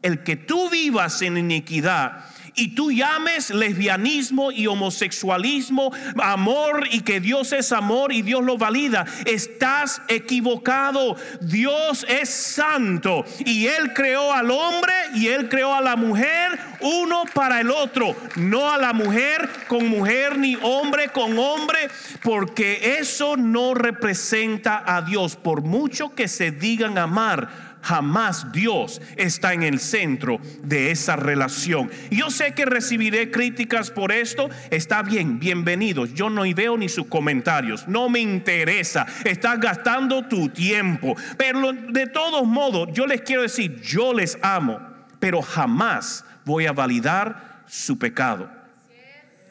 [0.01, 7.19] El que tú vivas en iniquidad y tú llames lesbianismo y homosexualismo amor y que
[7.19, 11.15] Dios es amor y Dios lo valida, estás equivocado.
[11.41, 17.23] Dios es santo y Él creó al hombre y Él creó a la mujer uno
[17.33, 21.89] para el otro, no a la mujer con mujer ni hombre con hombre,
[22.23, 29.53] porque eso no representa a Dios, por mucho que se digan amar jamás Dios está
[29.53, 31.89] en el centro de esa relación.
[32.09, 36.13] Yo sé que recibiré críticas por esto, está bien, bienvenidos.
[36.13, 41.15] Yo no veo ni sus comentarios, no me interesa, estás gastando tu tiempo.
[41.37, 44.79] Pero de todos modos, yo les quiero decir, yo les amo,
[45.19, 48.49] pero jamás voy a validar su pecado.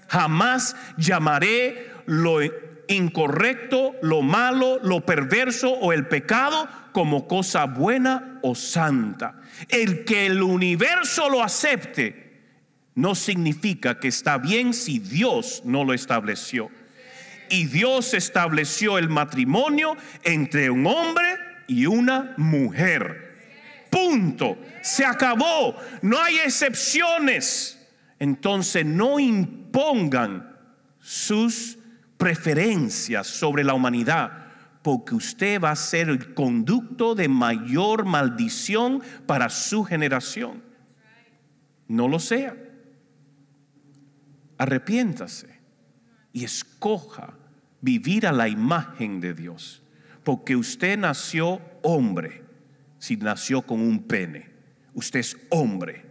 [0.09, 2.40] Jamás llamaré lo
[2.94, 9.40] incorrecto, lo malo, lo perverso o el pecado como cosa buena o santa.
[9.68, 12.31] El que el universo lo acepte
[12.94, 16.70] no significa que está bien si Dios no lo estableció.
[17.48, 21.26] Y Dios estableció el matrimonio entre un hombre
[21.66, 23.31] y una mujer.
[23.90, 24.59] Punto.
[24.83, 25.76] Se acabó.
[26.03, 27.76] No hay excepciones.
[28.18, 30.57] Entonces no impongan
[31.00, 31.79] sus
[32.21, 34.51] preferencias sobre la humanidad
[34.83, 40.63] porque usted va a ser el conducto de mayor maldición para su generación.
[41.89, 42.55] No lo sea.
[44.59, 45.49] Arrepiéntase
[46.33, 47.35] y escoja
[47.81, 49.83] vivir a la imagen de Dios,
[50.23, 52.45] porque usted nació hombre,
[52.99, 54.51] si nació con un pene.
[54.93, 56.05] Usted es hombre.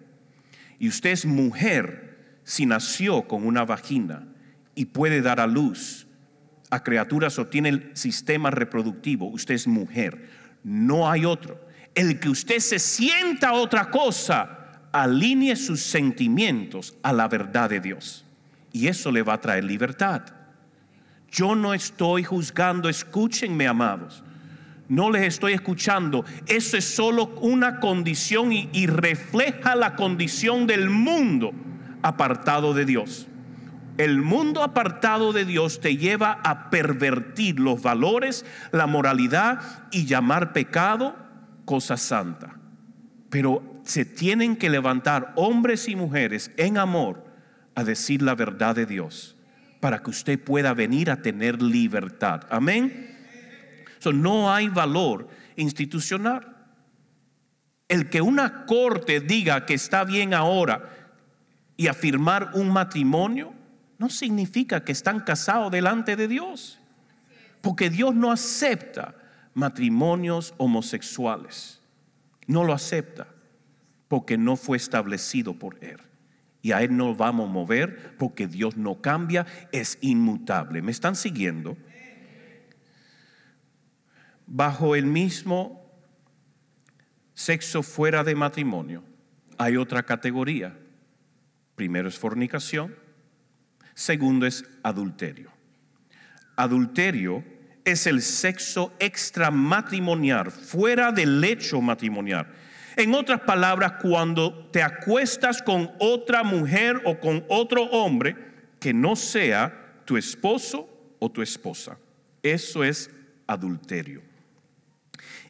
[0.80, 4.28] Y usted es mujer si nació con una vagina
[4.80, 6.08] y puede dar a luz
[6.70, 10.30] a criaturas o tiene el sistema reproductivo, usted es mujer,
[10.64, 11.60] no hay otro.
[11.94, 18.24] El que usted se sienta otra cosa, alinee sus sentimientos a la verdad de Dios.
[18.72, 20.22] Y eso le va a traer libertad.
[21.30, 24.24] Yo no estoy juzgando, escúchenme amados.
[24.88, 26.24] No les estoy escuchando.
[26.48, 31.52] Eso es solo una condición y, y refleja la condición del mundo
[32.02, 33.29] apartado de Dios.
[34.00, 39.60] El mundo apartado de Dios te lleva a pervertir los valores, la moralidad
[39.92, 41.18] y llamar pecado
[41.66, 42.56] cosa santa.
[43.30, 47.26] Pero se tienen que levantar hombres y mujeres en amor
[47.76, 49.36] a decir la verdad de Dios
[49.82, 52.44] para que usted pueda venir a tener libertad.
[52.50, 53.18] Amén.
[54.14, 56.56] no hay valor institucional.
[57.90, 60.88] El que una corte diga que está bien ahora
[61.76, 63.59] y afirmar un matrimonio
[64.00, 66.80] no significa que están casados delante de Dios.
[67.62, 69.14] Porque Dios no acepta
[69.54, 71.82] matrimonios homosexuales.
[72.48, 73.28] No lo acepta
[74.08, 76.00] porque no fue establecido por Él.
[76.62, 80.82] Y a Él no vamos a mover porque Dios no cambia, es inmutable.
[80.82, 81.78] ¿Me están siguiendo?
[84.48, 85.86] Bajo el mismo
[87.34, 89.04] sexo fuera de matrimonio
[89.58, 90.78] hay otra categoría.
[91.76, 93.09] Primero es fornicación
[94.00, 95.52] Segundo es adulterio.
[96.56, 97.44] Adulterio
[97.84, 102.48] es el sexo extramatrimonial, fuera del hecho matrimonial.
[102.96, 108.38] En otras palabras, cuando te acuestas con otra mujer o con otro hombre
[108.80, 110.88] que no sea tu esposo
[111.20, 111.98] o tu esposa.
[112.42, 113.12] Eso es
[113.48, 114.22] adulterio.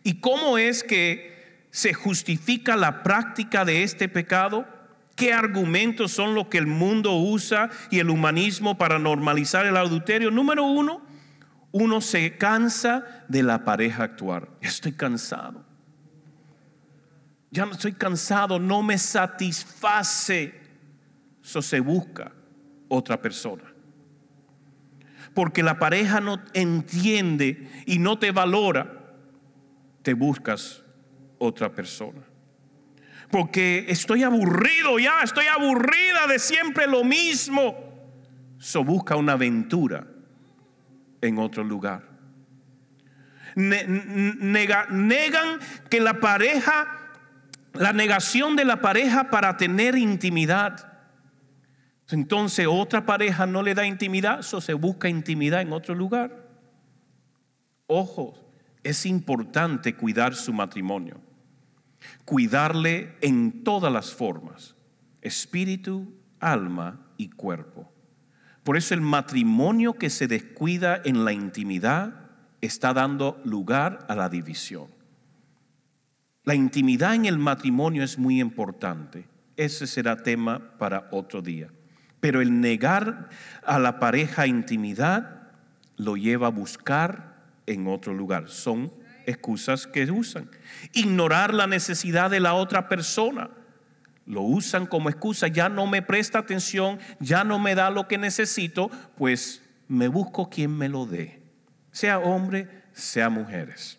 [0.02, 4.79] ¿Y cómo es que se justifica la práctica de este pecado?
[5.20, 10.32] ¿Qué argumentos son los que el mundo usa y el humanismo para normalizar el adulterio?
[10.32, 11.02] Número uno,
[11.74, 14.48] uno se cansa de la pareja actuar.
[14.62, 15.66] Estoy cansado.
[17.52, 20.58] Ya no estoy cansado, no me satisface.
[21.44, 22.32] Eso se busca
[22.88, 23.64] otra persona.
[25.34, 29.18] Porque la pareja no entiende y no te valora,
[30.02, 30.82] te buscas
[31.40, 32.29] otra persona.
[33.30, 37.76] Porque estoy aburrido ya, estoy aburrida de siempre lo mismo.
[38.58, 40.08] So busca una aventura
[41.22, 42.04] en otro lugar.
[43.56, 45.60] negan
[45.90, 46.88] que la pareja,
[47.74, 50.88] la negación de la pareja para tener intimidad.
[52.10, 56.48] Entonces otra pareja no le da intimidad, eso se busca intimidad en otro lugar.
[57.86, 58.34] Ojo,
[58.84, 61.22] es importante cuidar su matrimonio,
[62.26, 64.76] cuidarle en todas las formas,
[65.22, 67.92] espíritu, alma y cuerpo.
[68.64, 72.30] Por eso el matrimonio que se descuida en la intimidad
[72.62, 74.88] está dando lugar a la división.
[76.44, 79.28] La intimidad en el matrimonio es muy importante.
[79.56, 81.70] Ese será tema para otro día.
[82.20, 83.30] Pero el negar
[83.64, 85.50] a la pareja intimidad
[85.96, 87.36] lo lleva a buscar
[87.66, 88.50] en otro lugar.
[88.50, 88.92] Son
[89.30, 90.50] excusas que usan.
[90.94, 93.50] Ignorar la necesidad de la otra persona
[94.26, 98.20] lo usan como excusa, ya no me presta atención, ya no me da lo que
[98.20, 101.42] necesito, pues me busco quien me lo dé,
[101.92, 103.98] sea hombre, sea mujeres.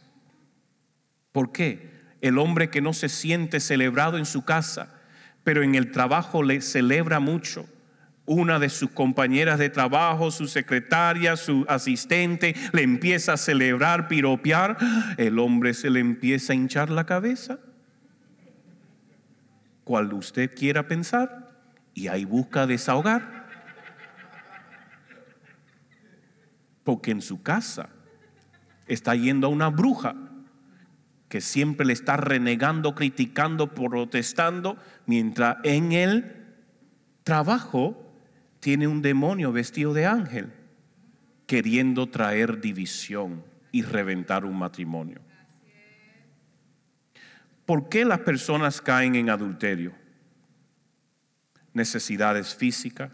[1.33, 1.91] ¿Por qué?
[2.21, 4.95] El hombre que no se siente celebrado en su casa,
[5.43, 7.67] pero en el trabajo le celebra mucho.
[8.33, 14.77] Una de sus compañeras de trabajo, su secretaria, su asistente, le empieza a celebrar, piropear,
[15.17, 17.59] el hombre se le empieza a hinchar la cabeza
[19.91, 21.49] cual usted quiera pensar
[21.95, 23.49] y ahí busca desahogar.
[26.85, 27.89] Porque en su casa
[28.87, 30.15] está yendo a una bruja
[31.29, 34.77] que siempre le está renegando, criticando, protestando,
[35.07, 36.55] mientras en el
[37.25, 38.10] trabajo
[38.61, 40.53] tiene un demonio vestido de ángel
[41.47, 43.43] queriendo traer división
[43.73, 45.21] y reventar un matrimonio.
[47.67, 49.93] ¿Por qué las personas caen en adulterio?
[51.73, 53.11] Necesidades físicas,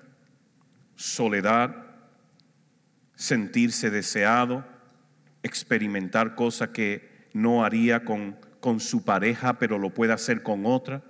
[0.94, 1.76] soledad,
[3.14, 4.64] sentirse deseado,
[5.42, 11.02] experimentar cosas que no haría con, con su pareja, pero lo puede hacer con otra.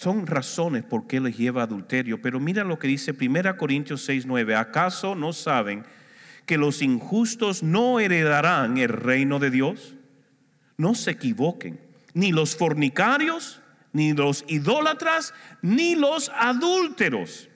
[0.00, 2.22] Son razones por qué les lleva adulterio.
[2.22, 4.54] Pero mira lo que dice 1 Corintios 6, 9.
[4.56, 5.84] ¿Acaso no saben
[6.46, 9.94] que los injustos no heredarán el reino de Dios?
[10.80, 11.78] no se equivoquen,
[12.14, 13.60] ni los fornicarios,
[13.92, 17.50] ni los idólatras, ni los adúlteros,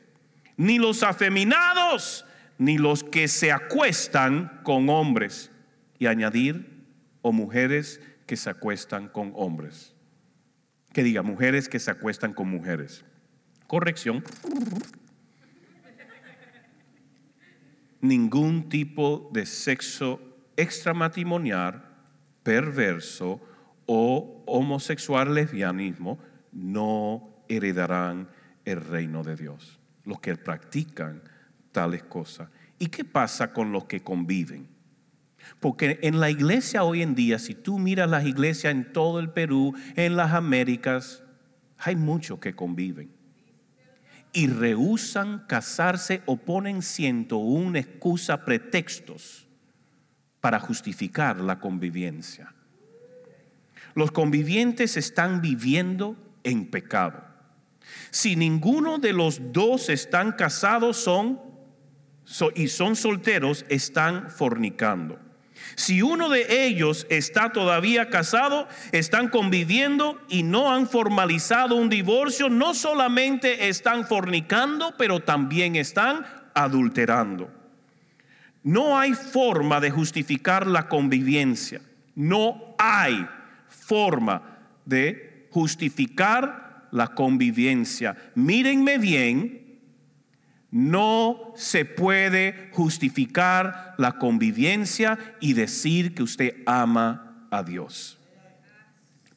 [0.58, 2.26] ni los afeminados,
[2.58, 5.50] ni los que se acuestan con hombres.
[5.98, 6.84] Y añadir,
[7.22, 9.93] o mujeres que se acuestan con hombres.
[10.94, 13.04] Que diga, mujeres que se acuestan con mujeres.
[13.66, 14.24] Corrección.
[18.00, 20.20] Ningún tipo de sexo
[20.56, 21.84] extramatrimonial
[22.42, 23.40] perverso
[23.86, 26.18] o homosexual lesbianismo
[26.52, 28.28] no heredarán
[28.64, 29.80] el reino de Dios.
[30.04, 31.22] Los que practican
[31.72, 32.48] tales cosas.
[32.78, 34.73] ¿Y qué pasa con los que conviven?
[35.60, 39.30] Porque en la iglesia hoy en día, si tú miras las iglesias en todo el
[39.30, 41.22] Perú, en las Américas,
[41.78, 43.10] hay muchos que conviven.
[44.32, 49.46] Y rehusan casarse o ponen ciento una excusa, pretextos
[50.40, 52.52] para justificar la convivencia.
[53.94, 57.24] Los convivientes están viviendo en pecado.
[58.10, 61.40] Si ninguno de los dos están casados son
[62.54, 65.18] y son solteros, están fornicando.
[65.74, 72.48] Si uno de ellos está todavía casado, están conviviendo y no han formalizado un divorcio,
[72.48, 77.50] no solamente están fornicando, pero también están adulterando.
[78.62, 81.80] No hay forma de justificar la convivencia.
[82.14, 83.26] No hay
[83.68, 88.16] forma de justificar la convivencia.
[88.34, 89.63] Mírenme bien,
[90.74, 98.18] no se puede justificar la convivencia y decir que usted ama a Dios.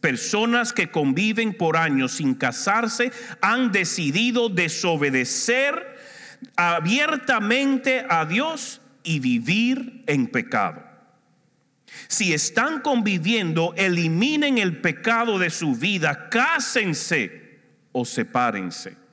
[0.02, 6.00] Personas que conviven por años sin casarse han decidido desobedecer
[6.56, 10.84] abiertamente a Dios y vivir en pecado.
[12.08, 17.60] Si están conviviendo, eliminen el pecado de su vida, cásense
[17.92, 19.07] o sepárense.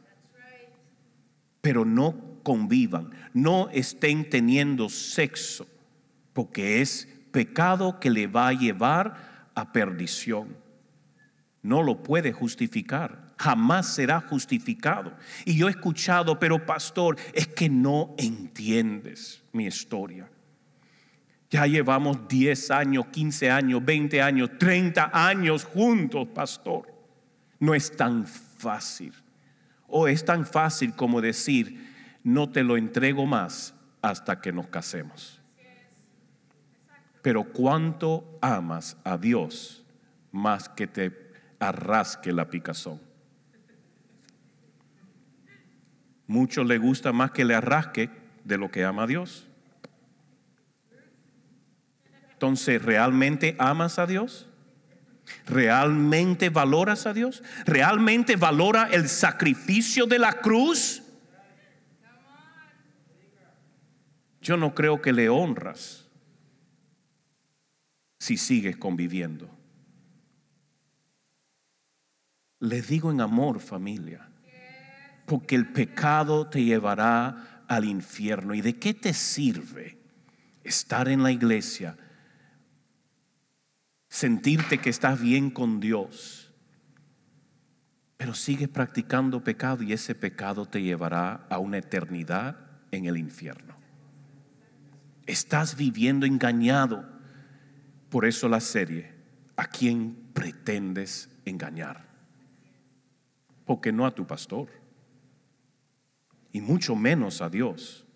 [1.65, 5.67] Pero no convivan, no estén teniendo sexo,
[6.35, 10.55] porque es pecado que le va a llevar a perdición.
[11.62, 15.17] No lo puede justificar, jamás será justificado.
[15.47, 20.29] Y yo he escuchado, pero pastor, es que no entiendes mi historia.
[21.49, 26.93] Ya llevamos 10 años, 15 años, 20 años, 30 años juntos, pastor.
[27.59, 29.15] No es tan fácil.
[29.97, 35.41] O es tan fácil como decir, no te lo entrego más hasta que nos casemos.
[37.23, 39.85] Pero cuánto amas a Dios
[40.33, 41.31] más que te
[41.61, 43.01] arrasque la picazón.
[46.27, 48.11] Mucho le gusta más que le arrasque
[48.43, 49.47] de lo que ama a Dios.
[52.33, 54.49] Entonces, ¿realmente amas a Dios?
[55.47, 57.43] ¿Realmente valoras a Dios?
[57.64, 61.03] ¿Realmente valora el sacrificio de la cruz?
[64.41, 66.07] Yo no creo que le honras
[68.18, 69.51] si sigues conviviendo.
[72.61, 74.29] Les digo en amor, familia,
[75.27, 78.55] porque el pecado te llevará al infierno.
[78.55, 79.99] ¿Y de qué te sirve
[80.62, 81.97] estar en la iglesia?
[84.15, 86.53] Sentirte que estás bien con Dios,
[88.17, 92.57] pero sigues practicando pecado y ese pecado te llevará a una eternidad
[92.93, 93.75] en el infierno.
[95.27, 97.05] Estás viviendo engañado.
[98.09, 99.12] Por eso la serie,
[99.57, 102.07] ¿a quién pretendes engañar?
[103.65, 104.69] Porque no a tu pastor,
[106.53, 108.07] y mucho menos a Dios.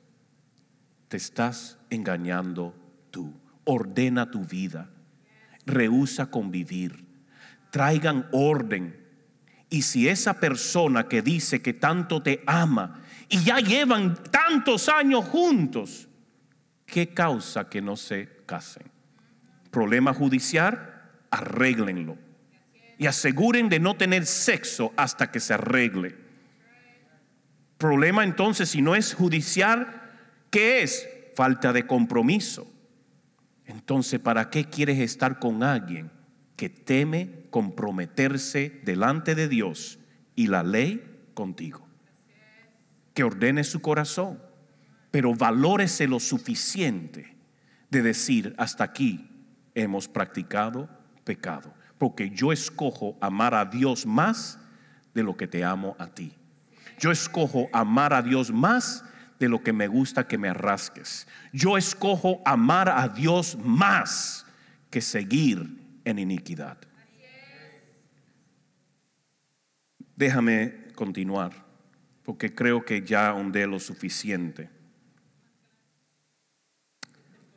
[1.09, 2.73] Te estás engañando
[3.11, 3.35] tú.
[3.65, 4.93] Ordena tu vida
[5.69, 7.05] rehúsa convivir.
[7.71, 8.97] Traigan orden.
[9.71, 15.27] Y si esa persona que dice que tanto te ama y ya llevan tantos años
[15.27, 16.09] juntos,
[16.87, 18.91] ¿qué causa que no se casen?
[19.71, 22.17] Problema judicial, arréglenlo.
[22.97, 26.17] Y aseguren de no tener sexo hasta que se arregle.
[27.77, 30.03] Problema entonces, si no es judicial,
[30.51, 31.09] ¿qué es?
[31.37, 32.67] Falta de compromiso.
[33.69, 36.11] Entonces, ¿para qué quieres estar con alguien
[36.57, 39.99] que teme comprometerse delante de Dios
[40.35, 41.87] y la ley contigo?
[43.13, 44.41] Que ordene su corazón,
[45.11, 47.37] pero valórese lo suficiente
[47.91, 49.29] de decir, hasta aquí
[49.75, 50.89] hemos practicado
[51.25, 54.59] pecado, porque yo escojo amar a Dios más
[55.13, 56.33] de lo que te amo a ti.
[56.99, 59.05] Yo escojo amar a Dios más
[59.39, 61.27] de lo que me gusta que me rasques.
[61.53, 64.47] Yo escojo amar a Dios más
[64.91, 66.79] que seguir en iniquidad.
[70.17, 71.53] Déjame continuar,
[72.25, 74.69] porque creo que ya ondé lo suficiente.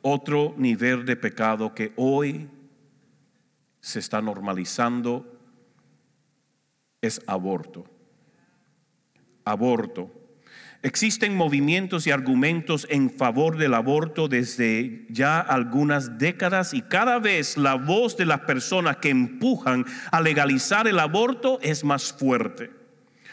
[0.00, 2.48] Otro nivel de pecado que hoy
[3.80, 5.40] se está normalizando
[7.00, 7.84] es aborto.
[9.44, 10.21] Aborto
[10.84, 17.56] Existen movimientos y argumentos en favor del aborto desde ya algunas décadas y cada vez
[17.56, 22.70] la voz de las personas que empujan a legalizar el aborto es más fuerte.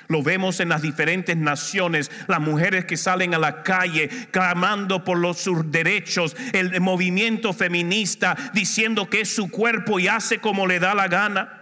[0.09, 5.17] Lo vemos en las diferentes naciones, las mujeres que salen a la calle clamando por
[5.17, 10.79] los sus derechos, el movimiento feminista diciendo que es su cuerpo y hace como le
[10.79, 11.58] da la gana.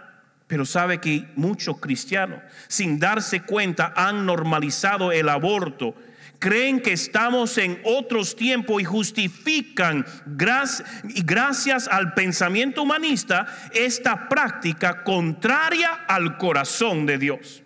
[0.48, 5.94] Pero sabe que muchos cristianos, sin darse cuenta, han normalizado el aborto.
[6.38, 16.04] Creen que estamos en otros tiempos y justifican, gracias al pensamiento humanista, esta práctica contraria
[16.08, 17.62] al corazón de Dios.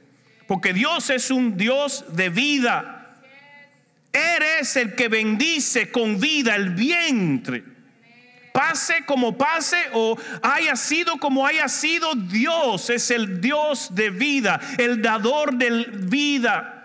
[0.49, 3.20] Porque Dios es un Dios de vida.
[4.12, 7.72] Eres el que bendice con vida el vientre
[8.53, 14.61] pase como pase o haya sido como haya sido, Dios es el Dios de vida,
[14.78, 16.82] el dador de vida.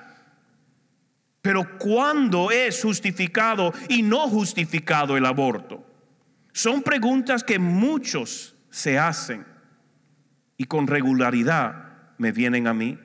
[1.41, 5.86] Pero ¿cuándo es justificado y no justificado el aborto?
[6.51, 9.45] Son preguntas que muchos se hacen
[10.57, 11.88] y con regularidad
[12.18, 12.97] me vienen a mí.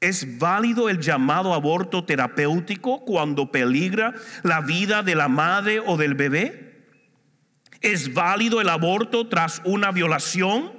[0.00, 6.14] ¿Es válido el llamado aborto terapéutico cuando peligra la vida de la madre o del
[6.14, 6.65] bebé?
[7.80, 10.72] ¿Es válido el aborto tras una violación?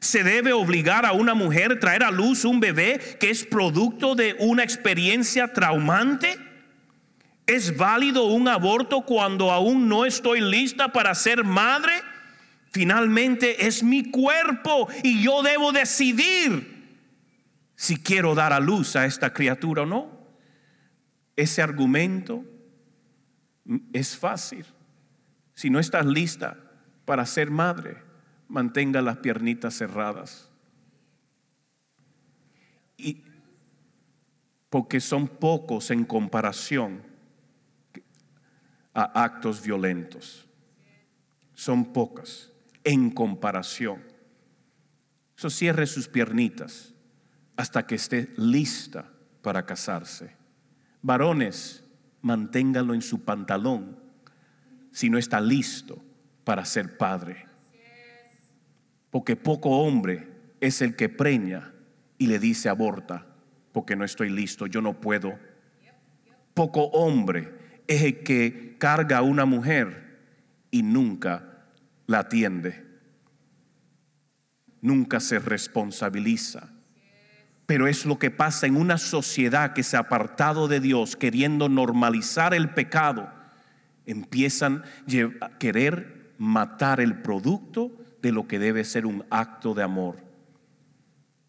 [0.00, 4.14] ¿Se debe obligar a una mujer a traer a luz un bebé que es producto
[4.14, 6.36] de una experiencia traumante?
[7.46, 11.92] ¿Es válido un aborto cuando aún no estoy lista para ser madre?
[12.72, 16.72] Finalmente es mi cuerpo y yo debo decidir
[17.76, 20.26] si quiero dar a luz a esta criatura o no.
[21.36, 22.44] Ese argumento
[23.92, 24.64] es fácil.
[25.62, 26.56] Si no estás lista
[27.04, 28.02] para ser madre,
[28.48, 30.50] mantenga las piernitas cerradas.
[32.96, 33.22] Y
[34.68, 37.04] porque son pocos en comparación
[38.92, 40.48] a actos violentos.
[41.54, 42.50] Son pocas
[42.82, 44.02] en comparación.
[45.38, 46.92] Eso cierre sus piernitas
[47.54, 50.34] hasta que esté lista para casarse.
[51.02, 51.84] Varones,
[52.20, 54.01] manténgalo en su pantalón
[54.92, 56.02] si no está listo
[56.44, 57.46] para ser padre.
[59.10, 60.28] Porque poco hombre
[60.60, 61.72] es el que preña
[62.18, 63.26] y le dice aborta,
[63.72, 65.38] porque no estoy listo, yo no puedo.
[66.54, 70.20] Poco hombre es el que carga a una mujer
[70.70, 71.66] y nunca
[72.06, 72.86] la atiende.
[74.80, 76.70] Nunca se responsabiliza.
[77.66, 81.68] Pero es lo que pasa en una sociedad que se ha apartado de Dios, queriendo
[81.68, 83.41] normalizar el pecado.
[84.06, 84.82] Empiezan
[85.40, 90.16] a querer matar el producto de lo que debe ser un acto de amor.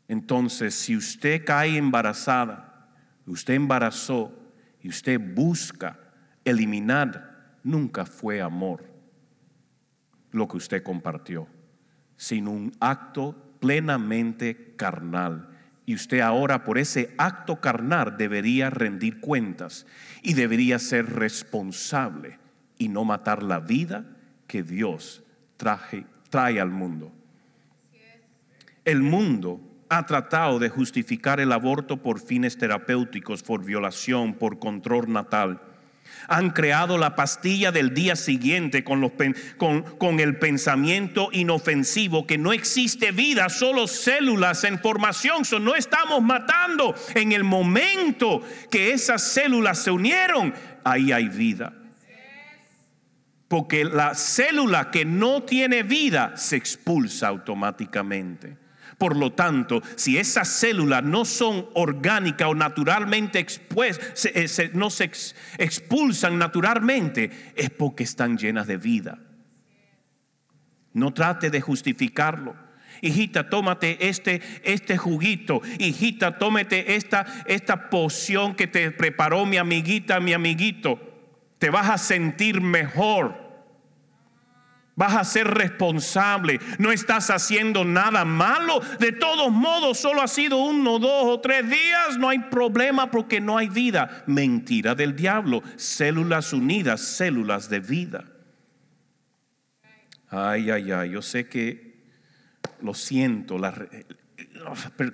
[0.08, 2.90] Entonces, si usted cae embarazada,
[3.26, 4.38] usted embarazó
[4.82, 6.00] y usted busca
[6.46, 8.84] eliminar, nunca fue amor
[10.32, 11.48] lo que usted compartió,
[12.18, 15.50] sino un acto plenamente carnal
[15.86, 19.86] y usted ahora por ese acto carnal debería rendir cuentas
[20.22, 22.43] y debería ser responsable
[22.84, 24.06] y no matar la vida
[24.46, 25.24] que Dios
[25.58, 27.12] traje, trae al mundo.
[28.84, 35.12] El mundo ha tratado de justificar el aborto por fines terapéuticos, por violación, por control
[35.12, 35.62] natal
[36.28, 39.12] han creado la pastilla del día siguiente con, los,
[39.58, 45.44] con, el pensamiento inofensivo que no existe vida, solo células en formación.
[45.62, 46.96] No estamos matando.
[47.16, 50.54] En el momento que esas células se unieron,
[50.84, 51.74] ahí hay vida.
[53.54, 58.58] Porque la célula que no tiene vida se expulsa automáticamente.
[58.98, 65.12] Por lo tanto, si esas células no son orgánicas o naturalmente expuestas, eh, no se
[65.60, 69.20] expulsan naturalmente, es porque están llenas de vida.
[70.92, 72.56] No trate de justificarlo.
[73.02, 75.62] Hijita, tómate este, este juguito.
[75.78, 81.00] Hijita, tómate esta, esta poción que te preparó mi amiguita, mi amiguito.
[81.60, 83.43] Te vas a sentir mejor.
[84.96, 86.60] Vas a ser responsable.
[86.78, 88.80] No estás haciendo nada malo.
[89.00, 92.18] De todos modos, solo ha sido uno, dos o tres días.
[92.20, 94.24] No hay problema porque no hay vida.
[94.28, 95.64] Mentira del diablo.
[95.78, 98.26] Células unidas, células de vida.
[100.30, 101.12] Ay, ay, ay.
[101.12, 101.94] Yo sé que
[102.82, 103.58] lo siento.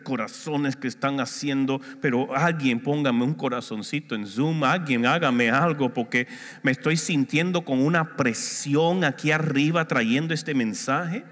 [0.04, 6.28] Corazones que están haciendo, pero alguien póngame un corazoncito en Zoom, alguien hágame algo porque
[6.64, 11.24] me estoy sintiendo con una presión aquí arriba trayendo este mensaje.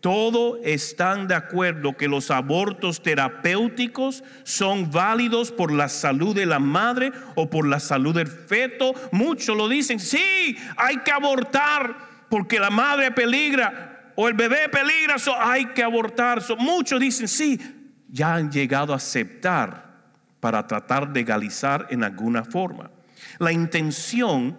[0.00, 6.60] Todos están de acuerdo que los abortos terapéuticos son válidos por la salud de la
[6.60, 8.94] madre o por la salud del feto.
[9.10, 11.96] Muchos lo dicen, sí, hay que abortar
[12.28, 16.42] porque la madre peligra o el bebé peligra, hay que abortar.
[16.58, 17.60] muchos dicen, sí,
[18.08, 20.10] ya han llegado a aceptar
[20.40, 22.90] para tratar de legalizar en alguna forma.
[23.38, 24.58] La intención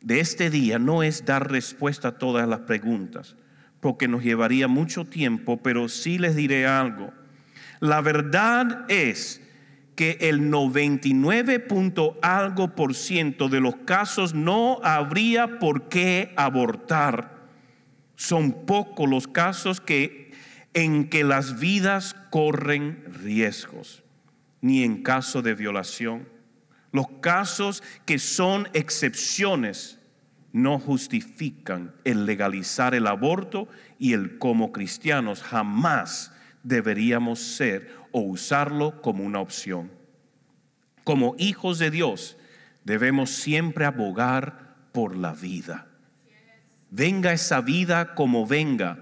[0.00, 3.34] de este día no es dar respuesta a todas las preguntas,
[3.80, 7.12] porque nos llevaría mucho tiempo, pero sí les diré algo.
[7.80, 9.42] La verdad es
[9.96, 11.66] que el 99
[12.22, 17.39] algo por ciento de los casos no habría por qué abortar
[18.20, 20.32] son pocos los casos que,
[20.74, 24.04] en que las vidas corren riesgos,
[24.60, 26.28] ni en caso de violación.
[26.92, 29.98] Los casos que son excepciones
[30.52, 33.68] no justifican el legalizar el aborto
[33.98, 39.90] y el como cristianos jamás deberíamos ser o usarlo como una opción.
[41.04, 42.36] Como hijos de Dios
[42.84, 45.89] debemos siempre abogar por la vida
[46.90, 48.98] venga esa vida como venga,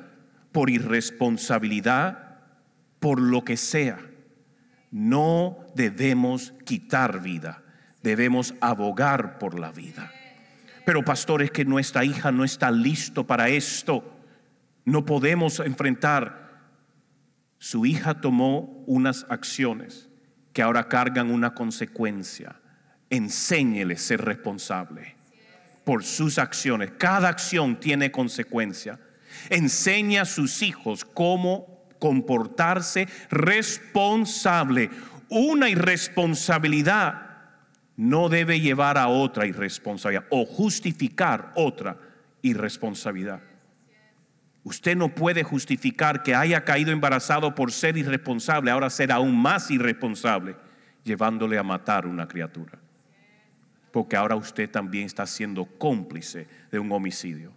[0.52, 2.38] por irresponsabilidad,
[3.00, 3.98] por lo que sea.
[4.90, 7.62] No debemos quitar vida,
[8.02, 10.10] debemos abogar por la vida.
[10.86, 14.02] Pero pastor, es que nuestra hija no está listo para esto.
[14.84, 16.46] No podemos enfrentar
[17.60, 20.08] Su hija tomó unas acciones
[20.52, 22.60] que ahora cargan una consecuencia.
[23.10, 25.17] Enséñele ser responsable
[25.88, 26.90] por sus acciones.
[26.98, 28.98] Cada acción tiene consecuencia.
[29.48, 34.90] Enseña a sus hijos cómo comportarse responsable.
[35.30, 37.22] Una irresponsabilidad
[37.96, 41.96] no debe llevar a otra irresponsabilidad o justificar otra
[42.42, 43.40] irresponsabilidad.
[44.64, 49.70] Usted no puede justificar que haya caído embarazado por ser irresponsable, ahora ser aún más
[49.70, 50.54] irresponsable,
[51.02, 52.78] llevándole a matar una criatura.
[53.98, 57.52] Porque ahora usted también está siendo cómplice de un homicidio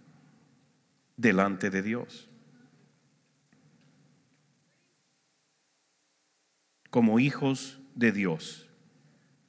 [1.16, 2.28] delante de Dios.
[6.90, 8.68] Como hijos de Dios,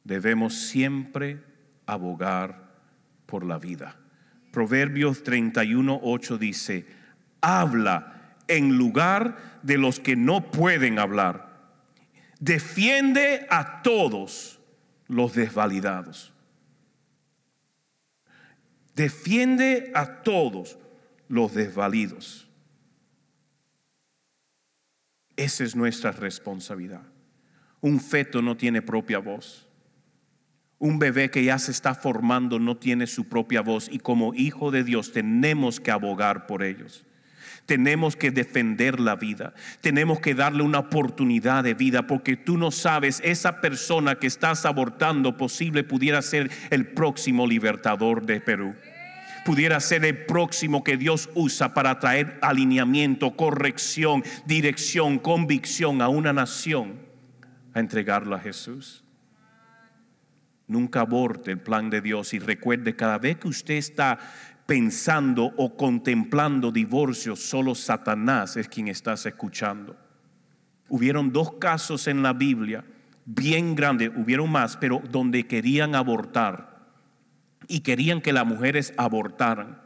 [0.03, 1.43] debemos siempre
[1.87, 2.75] abogar
[3.25, 3.97] por la vida.
[4.51, 6.85] Proverbios 31, 8 dice,
[7.41, 11.71] habla en lugar de los que no pueden hablar.
[12.39, 14.59] Defiende a todos
[15.07, 16.32] los desvalidados.
[18.95, 20.77] Defiende a todos
[21.27, 22.47] los desvalidos.
[25.35, 27.03] Esa es nuestra responsabilidad.
[27.81, 29.67] Un feto no tiene propia voz.
[30.77, 34.69] Un bebé que ya se está formando no tiene su propia voz y como hijo
[34.69, 37.05] de Dios tenemos que abogar por ellos.
[37.65, 39.53] Tenemos que defender la vida.
[39.79, 44.65] Tenemos que darle una oportunidad de vida porque tú no sabes, esa persona que estás
[44.65, 48.75] abortando posible pudiera ser el próximo libertador de Perú.
[49.45, 56.31] Pudiera ser el próximo que Dios usa para traer alineamiento, corrección, dirección, convicción a una
[56.31, 56.99] nación,
[57.73, 59.03] a entregarlo a Jesús.
[60.65, 64.17] Nunca aborte el plan de Dios y recuerde, cada vez que usted está
[64.73, 69.95] pensando o contemplando divorcio, solo Satanás es quien estás escuchando.
[70.89, 72.83] Hubieron dos casos en la Biblia
[73.23, 76.87] bien grandes, hubieron más, pero donde querían abortar
[77.67, 79.79] y querían que las mujeres abortaran.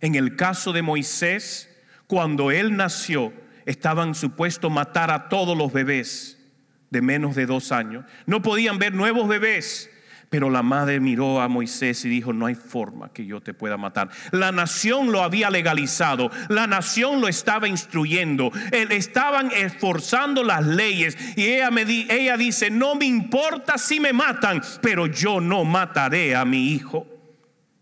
[0.00, 1.70] En el caso de Moisés,
[2.08, 3.32] cuando él nació,
[3.66, 6.44] estaban supuestos matar a todos los bebés
[6.90, 8.04] de menos de dos años.
[8.26, 9.88] No podían ver nuevos bebés
[10.30, 13.76] pero la madre miró a Moisés y dijo, no hay forma que yo te pueda
[13.76, 14.10] matar.
[14.30, 21.46] La nación lo había legalizado, la nación lo estaba instruyendo, estaban esforzando las leyes y
[21.46, 26.44] ella, me ella dice, no me importa si me matan, pero yo no mataré a
[26.44, 27.06] mi hijo.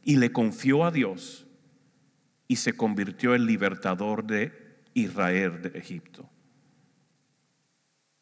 [0.03, 1.47] Y le confió a Dios
[2.47, 6.31] y se convirtió en libertador de Israel de Egipto.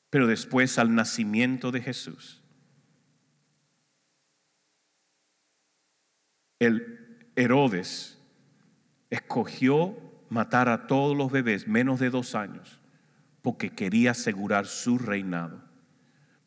[0.09, 2.44] Pero después al nacimiento de Jesús,
[6.59, 8.19] el Herodes
[9.11, 9.97] escogió
[10.29, 12.81] matar a todos los bebés menos de dos años
[13.45, 15.63] porque quería asegurar su reinado.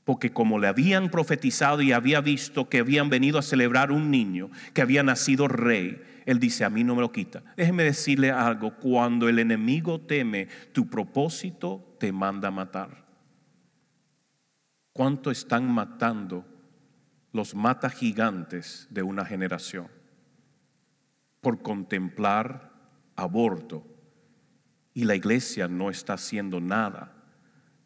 [0.04, 4.50] Porque como le habían profetizado y había visto que habían venido a celebrar un niño
[4.74, 7.44] que había nacido rey, él dice, a mí no me lo quita.
[7.56, 13.06] Déjeme decirle algo, cuando el enemigo teme, tu propósito te manda a matar.
[14.92, 16.46] ¿Cuánto están matando
[17.32, 19.97] los mata gigantes de una generación?
[21.42, 22.72] Por contemplar
[23.16, 23.86] aborto
[24.94, 27.14] y la iglesia no está haciendo nada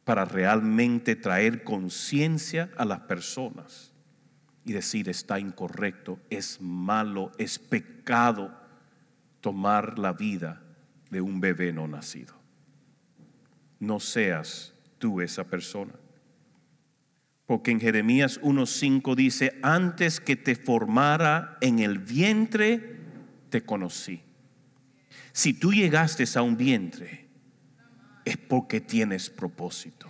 [0.04, 3.93] para realmente traer conciencia a las personas
[4.64, 8.58] y decir está incorrecto, es malo, es pecado
[9.41, 10.62] tomar la vida
[11.10, 12.34] de un bebé no nacido.
[13.80, 15.93] No seas tú esa persona.
[17.45, 23.01] Porque en Jeremías 1.5 dice, antes que te formara en el vientre,
[23.52, 24.24] te conocí.
[25.32, 27.28] Si tú llegaste a un vientre,
[28.26, 30.08] es porque tienes propósito.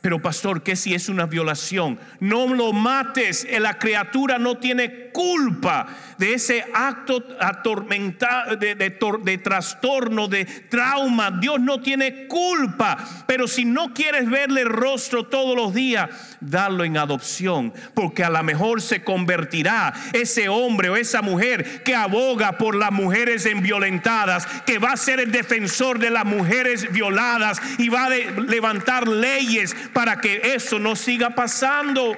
[0.00, 1.98] Pero pastor, ¿qué si es una violación?
[2.20, 5.86] No lo mates, la criatura no tiene culpa
[6.18, 11.30] de ese acto atormentado, de, de, trastorno, de trauma.
[11.30, 12.98] Dios no tiene culpa.
[13.26, 17.72] Pero si no quieres verle el rostro todos los días, darlo en adopción.
[17.94, 22.92] Porque a lo mejor se convertirá ese hombre o esa mujer que aboga por las
[22.92, 28.10] mujeres violentadas, que va a ser el defensor de las mujeres violadas y va a
[28.10, 32.16] levantar leyes para que eso no siga pasando.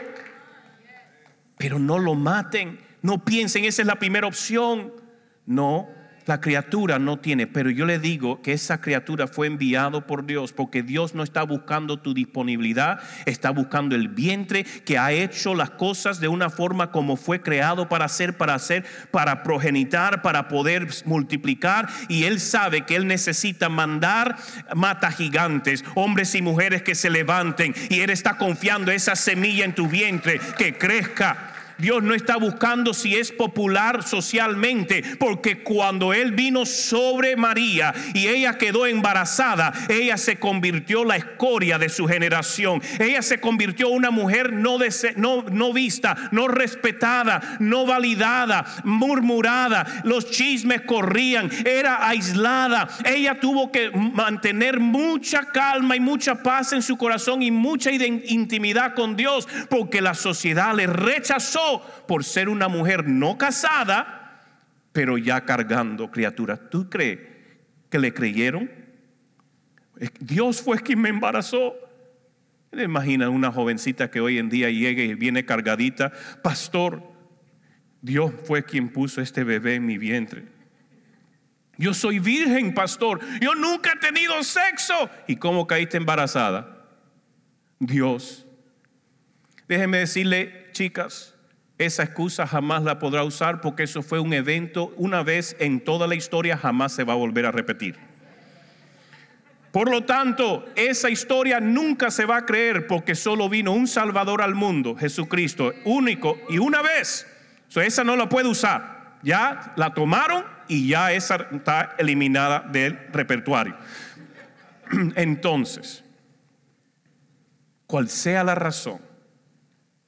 [1.62, 4.92] Pero no lo maten, no piensen, esa es la primera opción.
[5.46, 5.88] No,
[6.24, 10.52] La criatura no tiene, pero yo le digo que esa criatura fue enviado por Dios
[10.52, 15.70] porque Dios no está buscando tu disponibilidad, está buscando el vientre que ha hecho las
[15.70, 20.86] cosas de una forma como fue creado para hacer, para hacer, para progenitar, para poder
[21.06, 24.36] multiplicar y él sabe que él necesita mandar
[24.76, 29.74] mata gigantes, hombres y mujeres que se levanten y él está confiando esa semilla en
[29.74, 31.51] tu vientre que crezca
[31.82, 38.28] Dios no está buscando si es popular socialmente, porque cuando Él vino sobre María y
[38.28, 42.80] ella quedó embarazada, ella se convirtió la escoria de su generación.
[43.00, 44.78] Ella se convirtió una mujer no,
[45.16, 50.02] no, no vista, no respetada, no validada, murmurada.
[50.04, 52.88] Los chismes corrían, era aislada.
[53.04, 58.94] Ella tuvo que mantener mucha calma y mucha paz en su corazón y mucha intimidad
[58.94, 64.40] con Dios, porque la sociedad le rechazó por ser una mujer no casada,
[64.92, 66.60] pero ya cargando criaturas.
[66.70, 67.20] ¿Tú crees
[67.88, 68.70] que le creyeron?
[70.20, 71.74] Dios fue quien me embarazó.
[72.72, 76.10] Imagina una jovencita que hoy en día llegue y viene cargadita,
[76.42, 77.02] pastor,
[78.00, 80.46] Dios fue quien puso este bebé en mi vientre.
[81.78, 83.20] Yo soy virgen, pastor.
[83.40, 85.10] Yo nunca he tenido sexo.
[85.26, 86.86] ¿Y cómo caíste embarazada?
[87.78, 88.46] Dios.
[89.68, 91.34] Déjeme decirle, chicas,
[91.86, 96.06] esa excusa jamás la podrá usar porque eso fue un evento una vez en toda
[96.06, 97.96] la historia, jamás se va a volver a repetir.
[99.72, 104.42] Por lo tanto, esa historia nunca se va a creer porque solo vino un Salvador
[104.42, 107.26] al mundo, Jesucristo, único y una vez.
[107.74, 109.18] esa no la puede usar.
[109.22, 113.76] Ya la tomaron y ya esa está eliminada del repertorio.
[115.16, 116.04] Entonces,
[117.86, 119.00] cual sea la razón,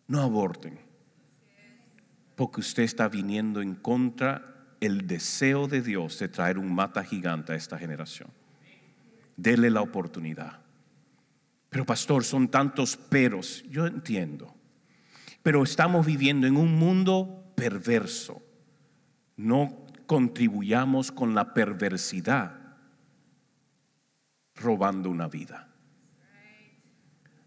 [0.08, 0.83] no aborten
[2.36, 7.52] porque usted está viniendo en contra el deseo de Dios de traer un mata gigante
[7.52, 8.30] a esta generación.
[9.36, 10.60] Dele la oportunidad.
[11.70, 13.64] Pero pastor, son tantos peros.
[13.68, 14.54] Yo entiendo.
[15.42, 18.42] Pero estamos viviendo en un mundo perverso.
[19.36, 22.60] No contribuyamos con la perversidad
[24.54, 25.68] robando una vida.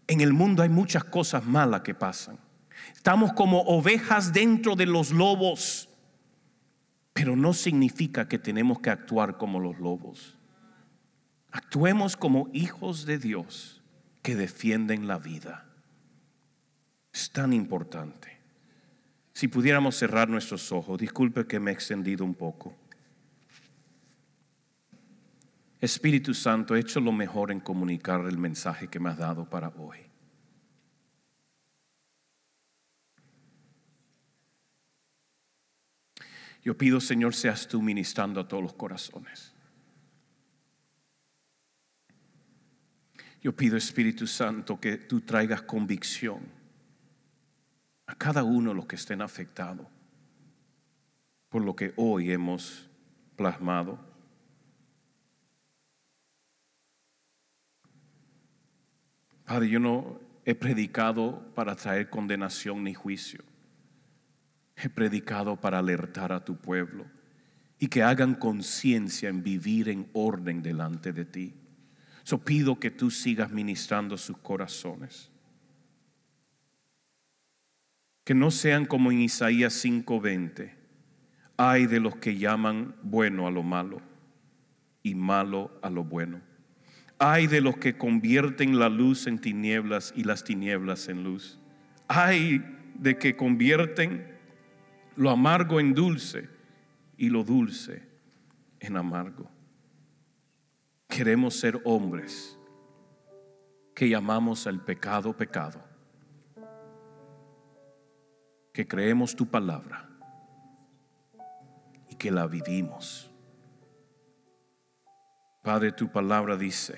[0.06, 2.38] En el mundo hay muchas cosas malas que pasan.
[2.98, 5.88] Estamos como ovejas dentro de los lobos,
[7.12, 10.36] pero no significa que tenemos que actuar como los lobos.
[11.52, 13.80] Actuemos como hijos de Dios
[14.20, 15.64] que defienden la vida.
[17.12, 18.36] Es tan importante.
[19.32, 22.74] Si pudiéramos cerrar nuestros ojos, disculpe que me he extendido un poco.
[25.80, 29.68] Espíritu Santo, he hecho lo mejor en comunicar el mensaje que me has dado para
[29.68, 30.07] hoy.
[36.62, 39.54] Yo pido, Señor, seas tú ministrando a todos los corazones.
[43.40, 46.40] Yo pido, Espíritu Santo, que tú traigas convicción
[48.06, 49.86] a cada uno de los que estén afectados
[51.48, 52.88] por lo que hoy hemos
[53.36, 53.98] plasmado.
[59.44, 63.47] Padre, yo no he predicado para traer condenación ni juicio
[64.82, 67.06] he predicado para alertar a tu pueblo
[67.78, 71.54] y que hagan conciencia en vivir en orden delante de ti.
[72.24, 75.30] So pido que tú sigas ministrando sus corazones.
[78.24, 80.74] Que no sean como en Isaías 5:20.
[81.56, 84.00] Hay de los que llaman bueno a lo malo
[85.02, 86.40] y malo a lo bueno.
[87.18, 91.58] Hay de los que convierten la luz en tinieblas y las tinieblas en luz.
[92.06, 92.62] Hay
[92.94, 94.37] de que convierten
[95.18, 96.48] lo amargo en dulce
[97.16, 98.08] y lo dulce
[98.78, 99.50] en amargo.
[101.08, 102.56] Queremos ser hombres
[103.96, 105.82] que llamamos al pecado pecado,
[108.72, 110.08] que creemos tu palabra
[112.08, 113.28] y que la vivimos.
[115.64, 116.96] Padre, tu palabra dice,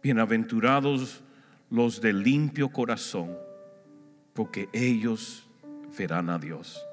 [0.00, 1.24] bienaventurados
[1.70, 3.36] los de limpio corazón,
[4.32, 5.50] porque ellos
[5.98, 6.86] verán a Dios.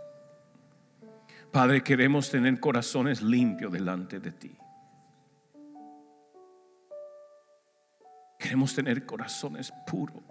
[1.54, 4.58] Padre, queremos tener corazones limpios delante de ti.
[8.40, 10.24] Queremos tener corazones puros.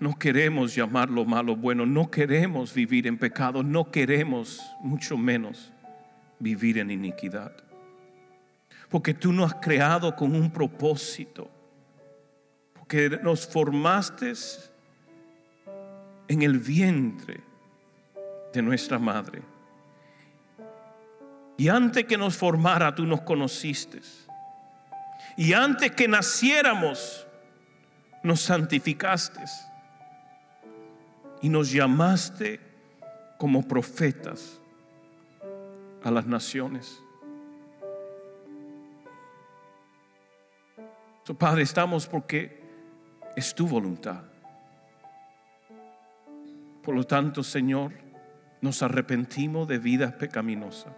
[0.00, 5.72] No queremos llamar lo malo bueno, no queremos vivir en pecado, no queremos mucho menos
[6.38, 7.67] vivir en iniquidad.
[8.88, 11.50] Porque tú nos has creado con un propósito,
[12.74, 14.32] porque nos formaste
[16.28, 17.40] en el vientre
[18.52, 19.42] de nuestra madre.
[21.56, 24.00] Y antes que nos formara, tú nos conociste.
[25.36, 27.26] Y antes que naciéramos,
[28.22, 29.40] nos santificaste.
[31.42, 32.60] Y nos llamaste
[33.38, 34.60] como profetas
[36.04, 37.02] a las naciones.
[41.36, 42.62] Padre, estamos porque
[43.36, 44.22] es tu voluntad.
[46.82, 47.92] Por lo tanto, Señor,
[48.60, 50.92] nos arrepentimos de vidas pecaminosas.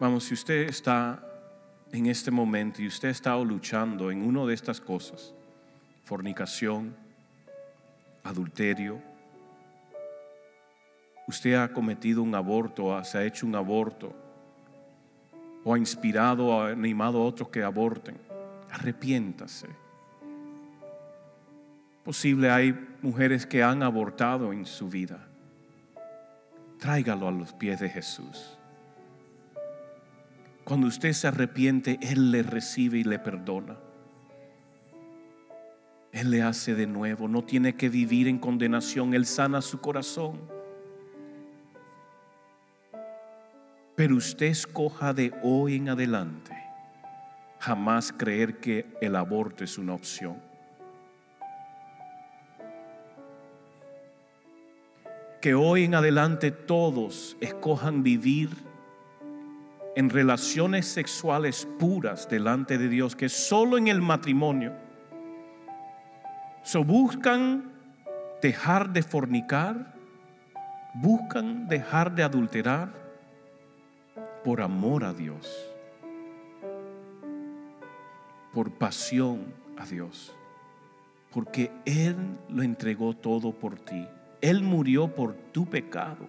[0.00, 1.24] Vamos, si usted está
[1.92, 5.34] en este momento y usted está luchando en una de estas cosas,
[6.04, 6.94] fornicación,
[8.22, 9.00] adulterio,
[11.28, 14.14] usted ha cometido un aborto, se ha hecho un aborto,
[15.62, 18.16] o ha inspirado o ha animado a otros que aborten,
[18.70, 19.68] arrepiéntase.
[22.02, 25.28] Posible hay mujeres que han abortado en su vida.
[26.78, 28.56] Tráigalo a los pies de Jesús.
[30.64, 33.76] Cuando usted se arrepiente, Él le recibe y le perdona.
[36.12, 40.57] Él le hace de nuevo, no tiene que vivir en condenación, Él sana su corazón.
[43.98, 46.56] Pero usted escoja de hoy en adelante
[47.58, 50.36] jamás creer que el aborto es una opción.
[55.40, 58.50] Que hoy en adelante todos escojan vivir
[59.96, 64.74] en relaciones sexuales puras delante de Dios, que solo en el matrimonio.
[66.62, 67.72] So buscan
[68.40, 69.92] dejar de fornicar,
[70.94, 73.07] buscan dejar de adulterar
[74.44, 75.48] por amor a Dios,
[78.52, 80.34] por pasión a Dios,
[81.30, 82.16] porque Él
[82.48, 84.06] lo entregó todo por ti.
[84.40, 86.26] Él murió por tu pecado.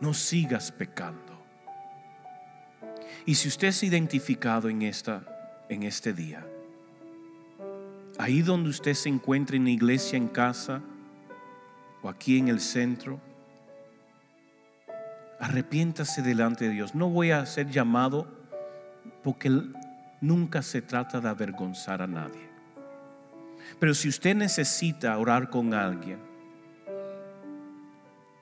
[0.00, 1.32] No sigas pecando.
[3.24, 6.44] Y si usted es identificado en, esta, en este día,
[8.18, 10.82] ahí donde usted se encuentra en la iglesia, en casa
[12.02, 13.20] o aquí en el centro,
[15.42, 16.94] arrepiéntase delante de Dios.
[16.94, 18.28] No voy a ser llamado
[19.24, 19.50] porque
[20.20, 22.48] nunca se trata de avergonzar a nadie.
[23.80, 26.20] Pero si usted necesita orar con alguien,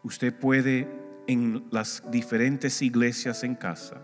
[0.03, 0.89] usted puede
[1.27, 3.97] en las diferentes iglesias en casa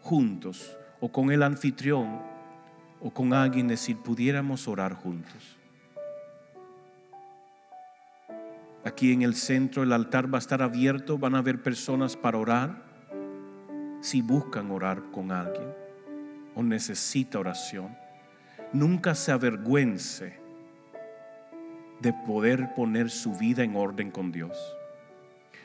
[0.00, 2.22] juntos o con el anfitrión
[2.98, 5.59] o con alguien decir, pudiéramos orar juntos.
[8.84, 12.38] Aquí en el centro el altar va a estar abierto, van a haber personas para
[12.38, 12.82] orar
[14.00, 15.74] si buscan orar con alguien
[16.54, 17.96] o necesita oración.
[18.72, 20.38] Nunca se avergüence
[22.00, 24.56] de poder poner su vida en orden con Dios.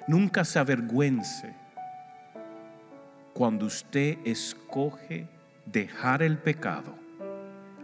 [0.07, 1.55] Nunca se avergüence
[3.34, 5.28] cuando usted escoge
[5.66, 6.95] dejar el pecado,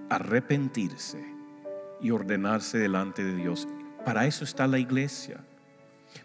[0.09, 1.23] arrepentirse
[2.01, 3.67] y ordenarse delante de Dios.
[4.05, 5.37] Para eso está la iglesia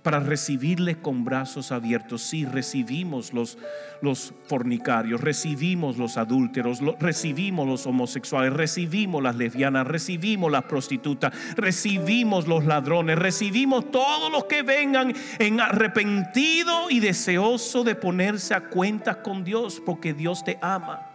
[0.03, 2.23] para recibirle con brazos abiertos.
[2.23, 3.59] Sí, recibimos los,
[4.03, 12.47] los fornicarios, recibimos los adúlteros, recibimos los homosexuales, recibimos las lesbianas, recibimos las prostitutas, recibimos
[12.47, 19.17] los ladrones, recibimos todos los que vengan en arrepentido y deseoso de ponerse a cuentas
[19.17, 21.11] con Dios, porque Dios te ama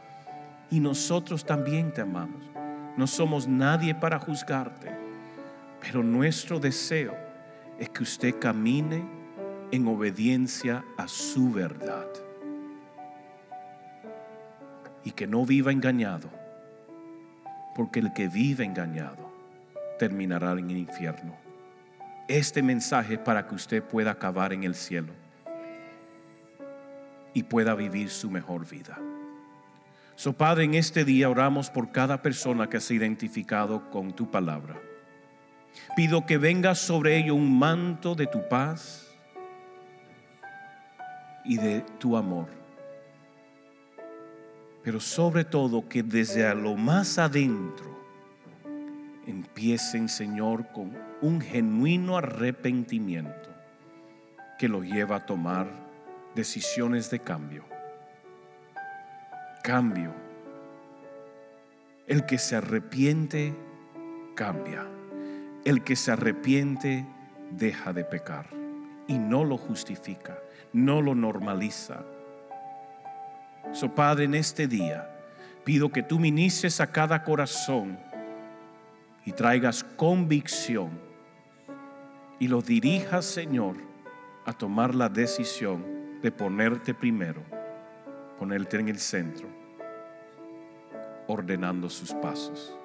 [0.70, 2.44] y nosotros también te amamos.
[2.98, 5.01] No somos nadie para juzgarte,
[5.82, 7.18] pero nuestro deseo
[7.80, 9.04] es que usted camine
[9.72, 12.08] en obediencia a su verdad
[15.04, 16.30] y que no viva engañado,
[17.76, 19.32] porque el que vive engañado
[19.98, 21.36] terminará en el infierno.
[22.28, 25.14] Este mensaje es para que usted pueda acabar en el cielo
[27.34, 29.00] y pueda vivir su mejor vida.
[30.16, 34.30] So Padre, en este día oramos por cada persona que se ha identificado con tu
[34.30, 34.91] palabra.
[35.96, 39.14] Pido que venga sobre ello un manto de tu paz
[41.44, 42.48] y de tu amor.
[44.84, 47.92] Pero sobre todo que desde lo más adentro
[49.28, 53.50] empiecen, Señor, con un genuino arrepentimiento
[54.58, 55.68] que lo lleva a tomar
[56.36, 57.66] decisiones de cambio.
[59.64, 60.14] Cambio.
[62.08, 63.56] El que se arrepiente,
[64.36, 64.88] cambia.
[65.64, 67.06] El que se arrepiente
[67.52, 68.48] deja de pecar
[69.08, 70.40] y no lo justifica,
[70.74, 72.04] no lo normaliza.
[73.72, 75.08] So Padre, en este día
[75.64, 78.00] pido que tú ministres a cada corazón
[79.26, 80.90] y traigas convicción
[82.40, 83.76] y lo dirijas, Señor,
[84.46, 87.44] a tomar la decisión de ponerte primero,
[88.40, 89.48] ponerte en el centro,
[91.28, 92.76] ordenando sus pasos.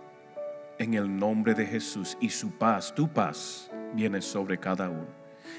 [0.79, 5.07] En el nombre de Jesús y su paz, tu paz, viene sobre cada uno.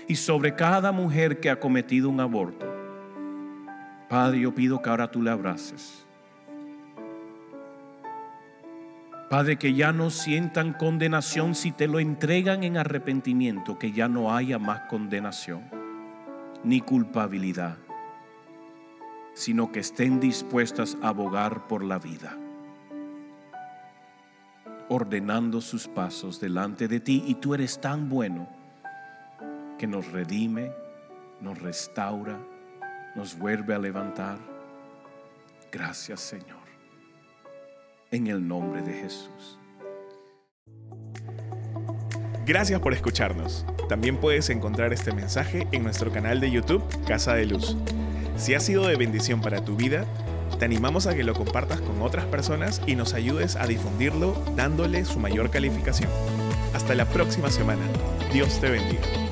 [0.07, 2.67] Y sobre cada mujer que ha cometido un aborto.
[4.09, 6.05] Padre, yo pido que ahora tú le abraces.
[9.29, 14.33] Padre, que ya no sientan condenación si te lo entregan en arrepentimiento, que ya no
[14.33, 15.63] haya más condenación
[16.63, 17.77] ni culpabilidad,
[19.33, 22.37] sino que estén dispuestas a abogar por la vida,
[24.89, 27.23] ordenando sus pasos delante de ti.
[27.27, 28.47] Y tú eres tan bueno
[29.77, 30.71] que nos redime,
[31.41, 32.39] nos restaura,
[33.15, 34.37] nos vuelve a levantar.
[35.71, 36.67] Gracias Señor
[38.11, 39.59] en el nombre de Jesús.
[42.45, 43.65] Gracias por escucharnos.
[43.89, 47.75] También puedes encontrar este mensaje en nuestro canal de YouTube Casa de Luz.
[48.37, 50.05] Si ha sido de bendición para tu vida,
[50.59, 55.05] te animamos a que lo compartas con otras personas y nos ayudes a difundirlo dándole
[55.05, 56.09] su mayor calificación.
[56.73, 57.83] Hasta la próxima semana.
[58.33, 59.26] Dios te bendiga.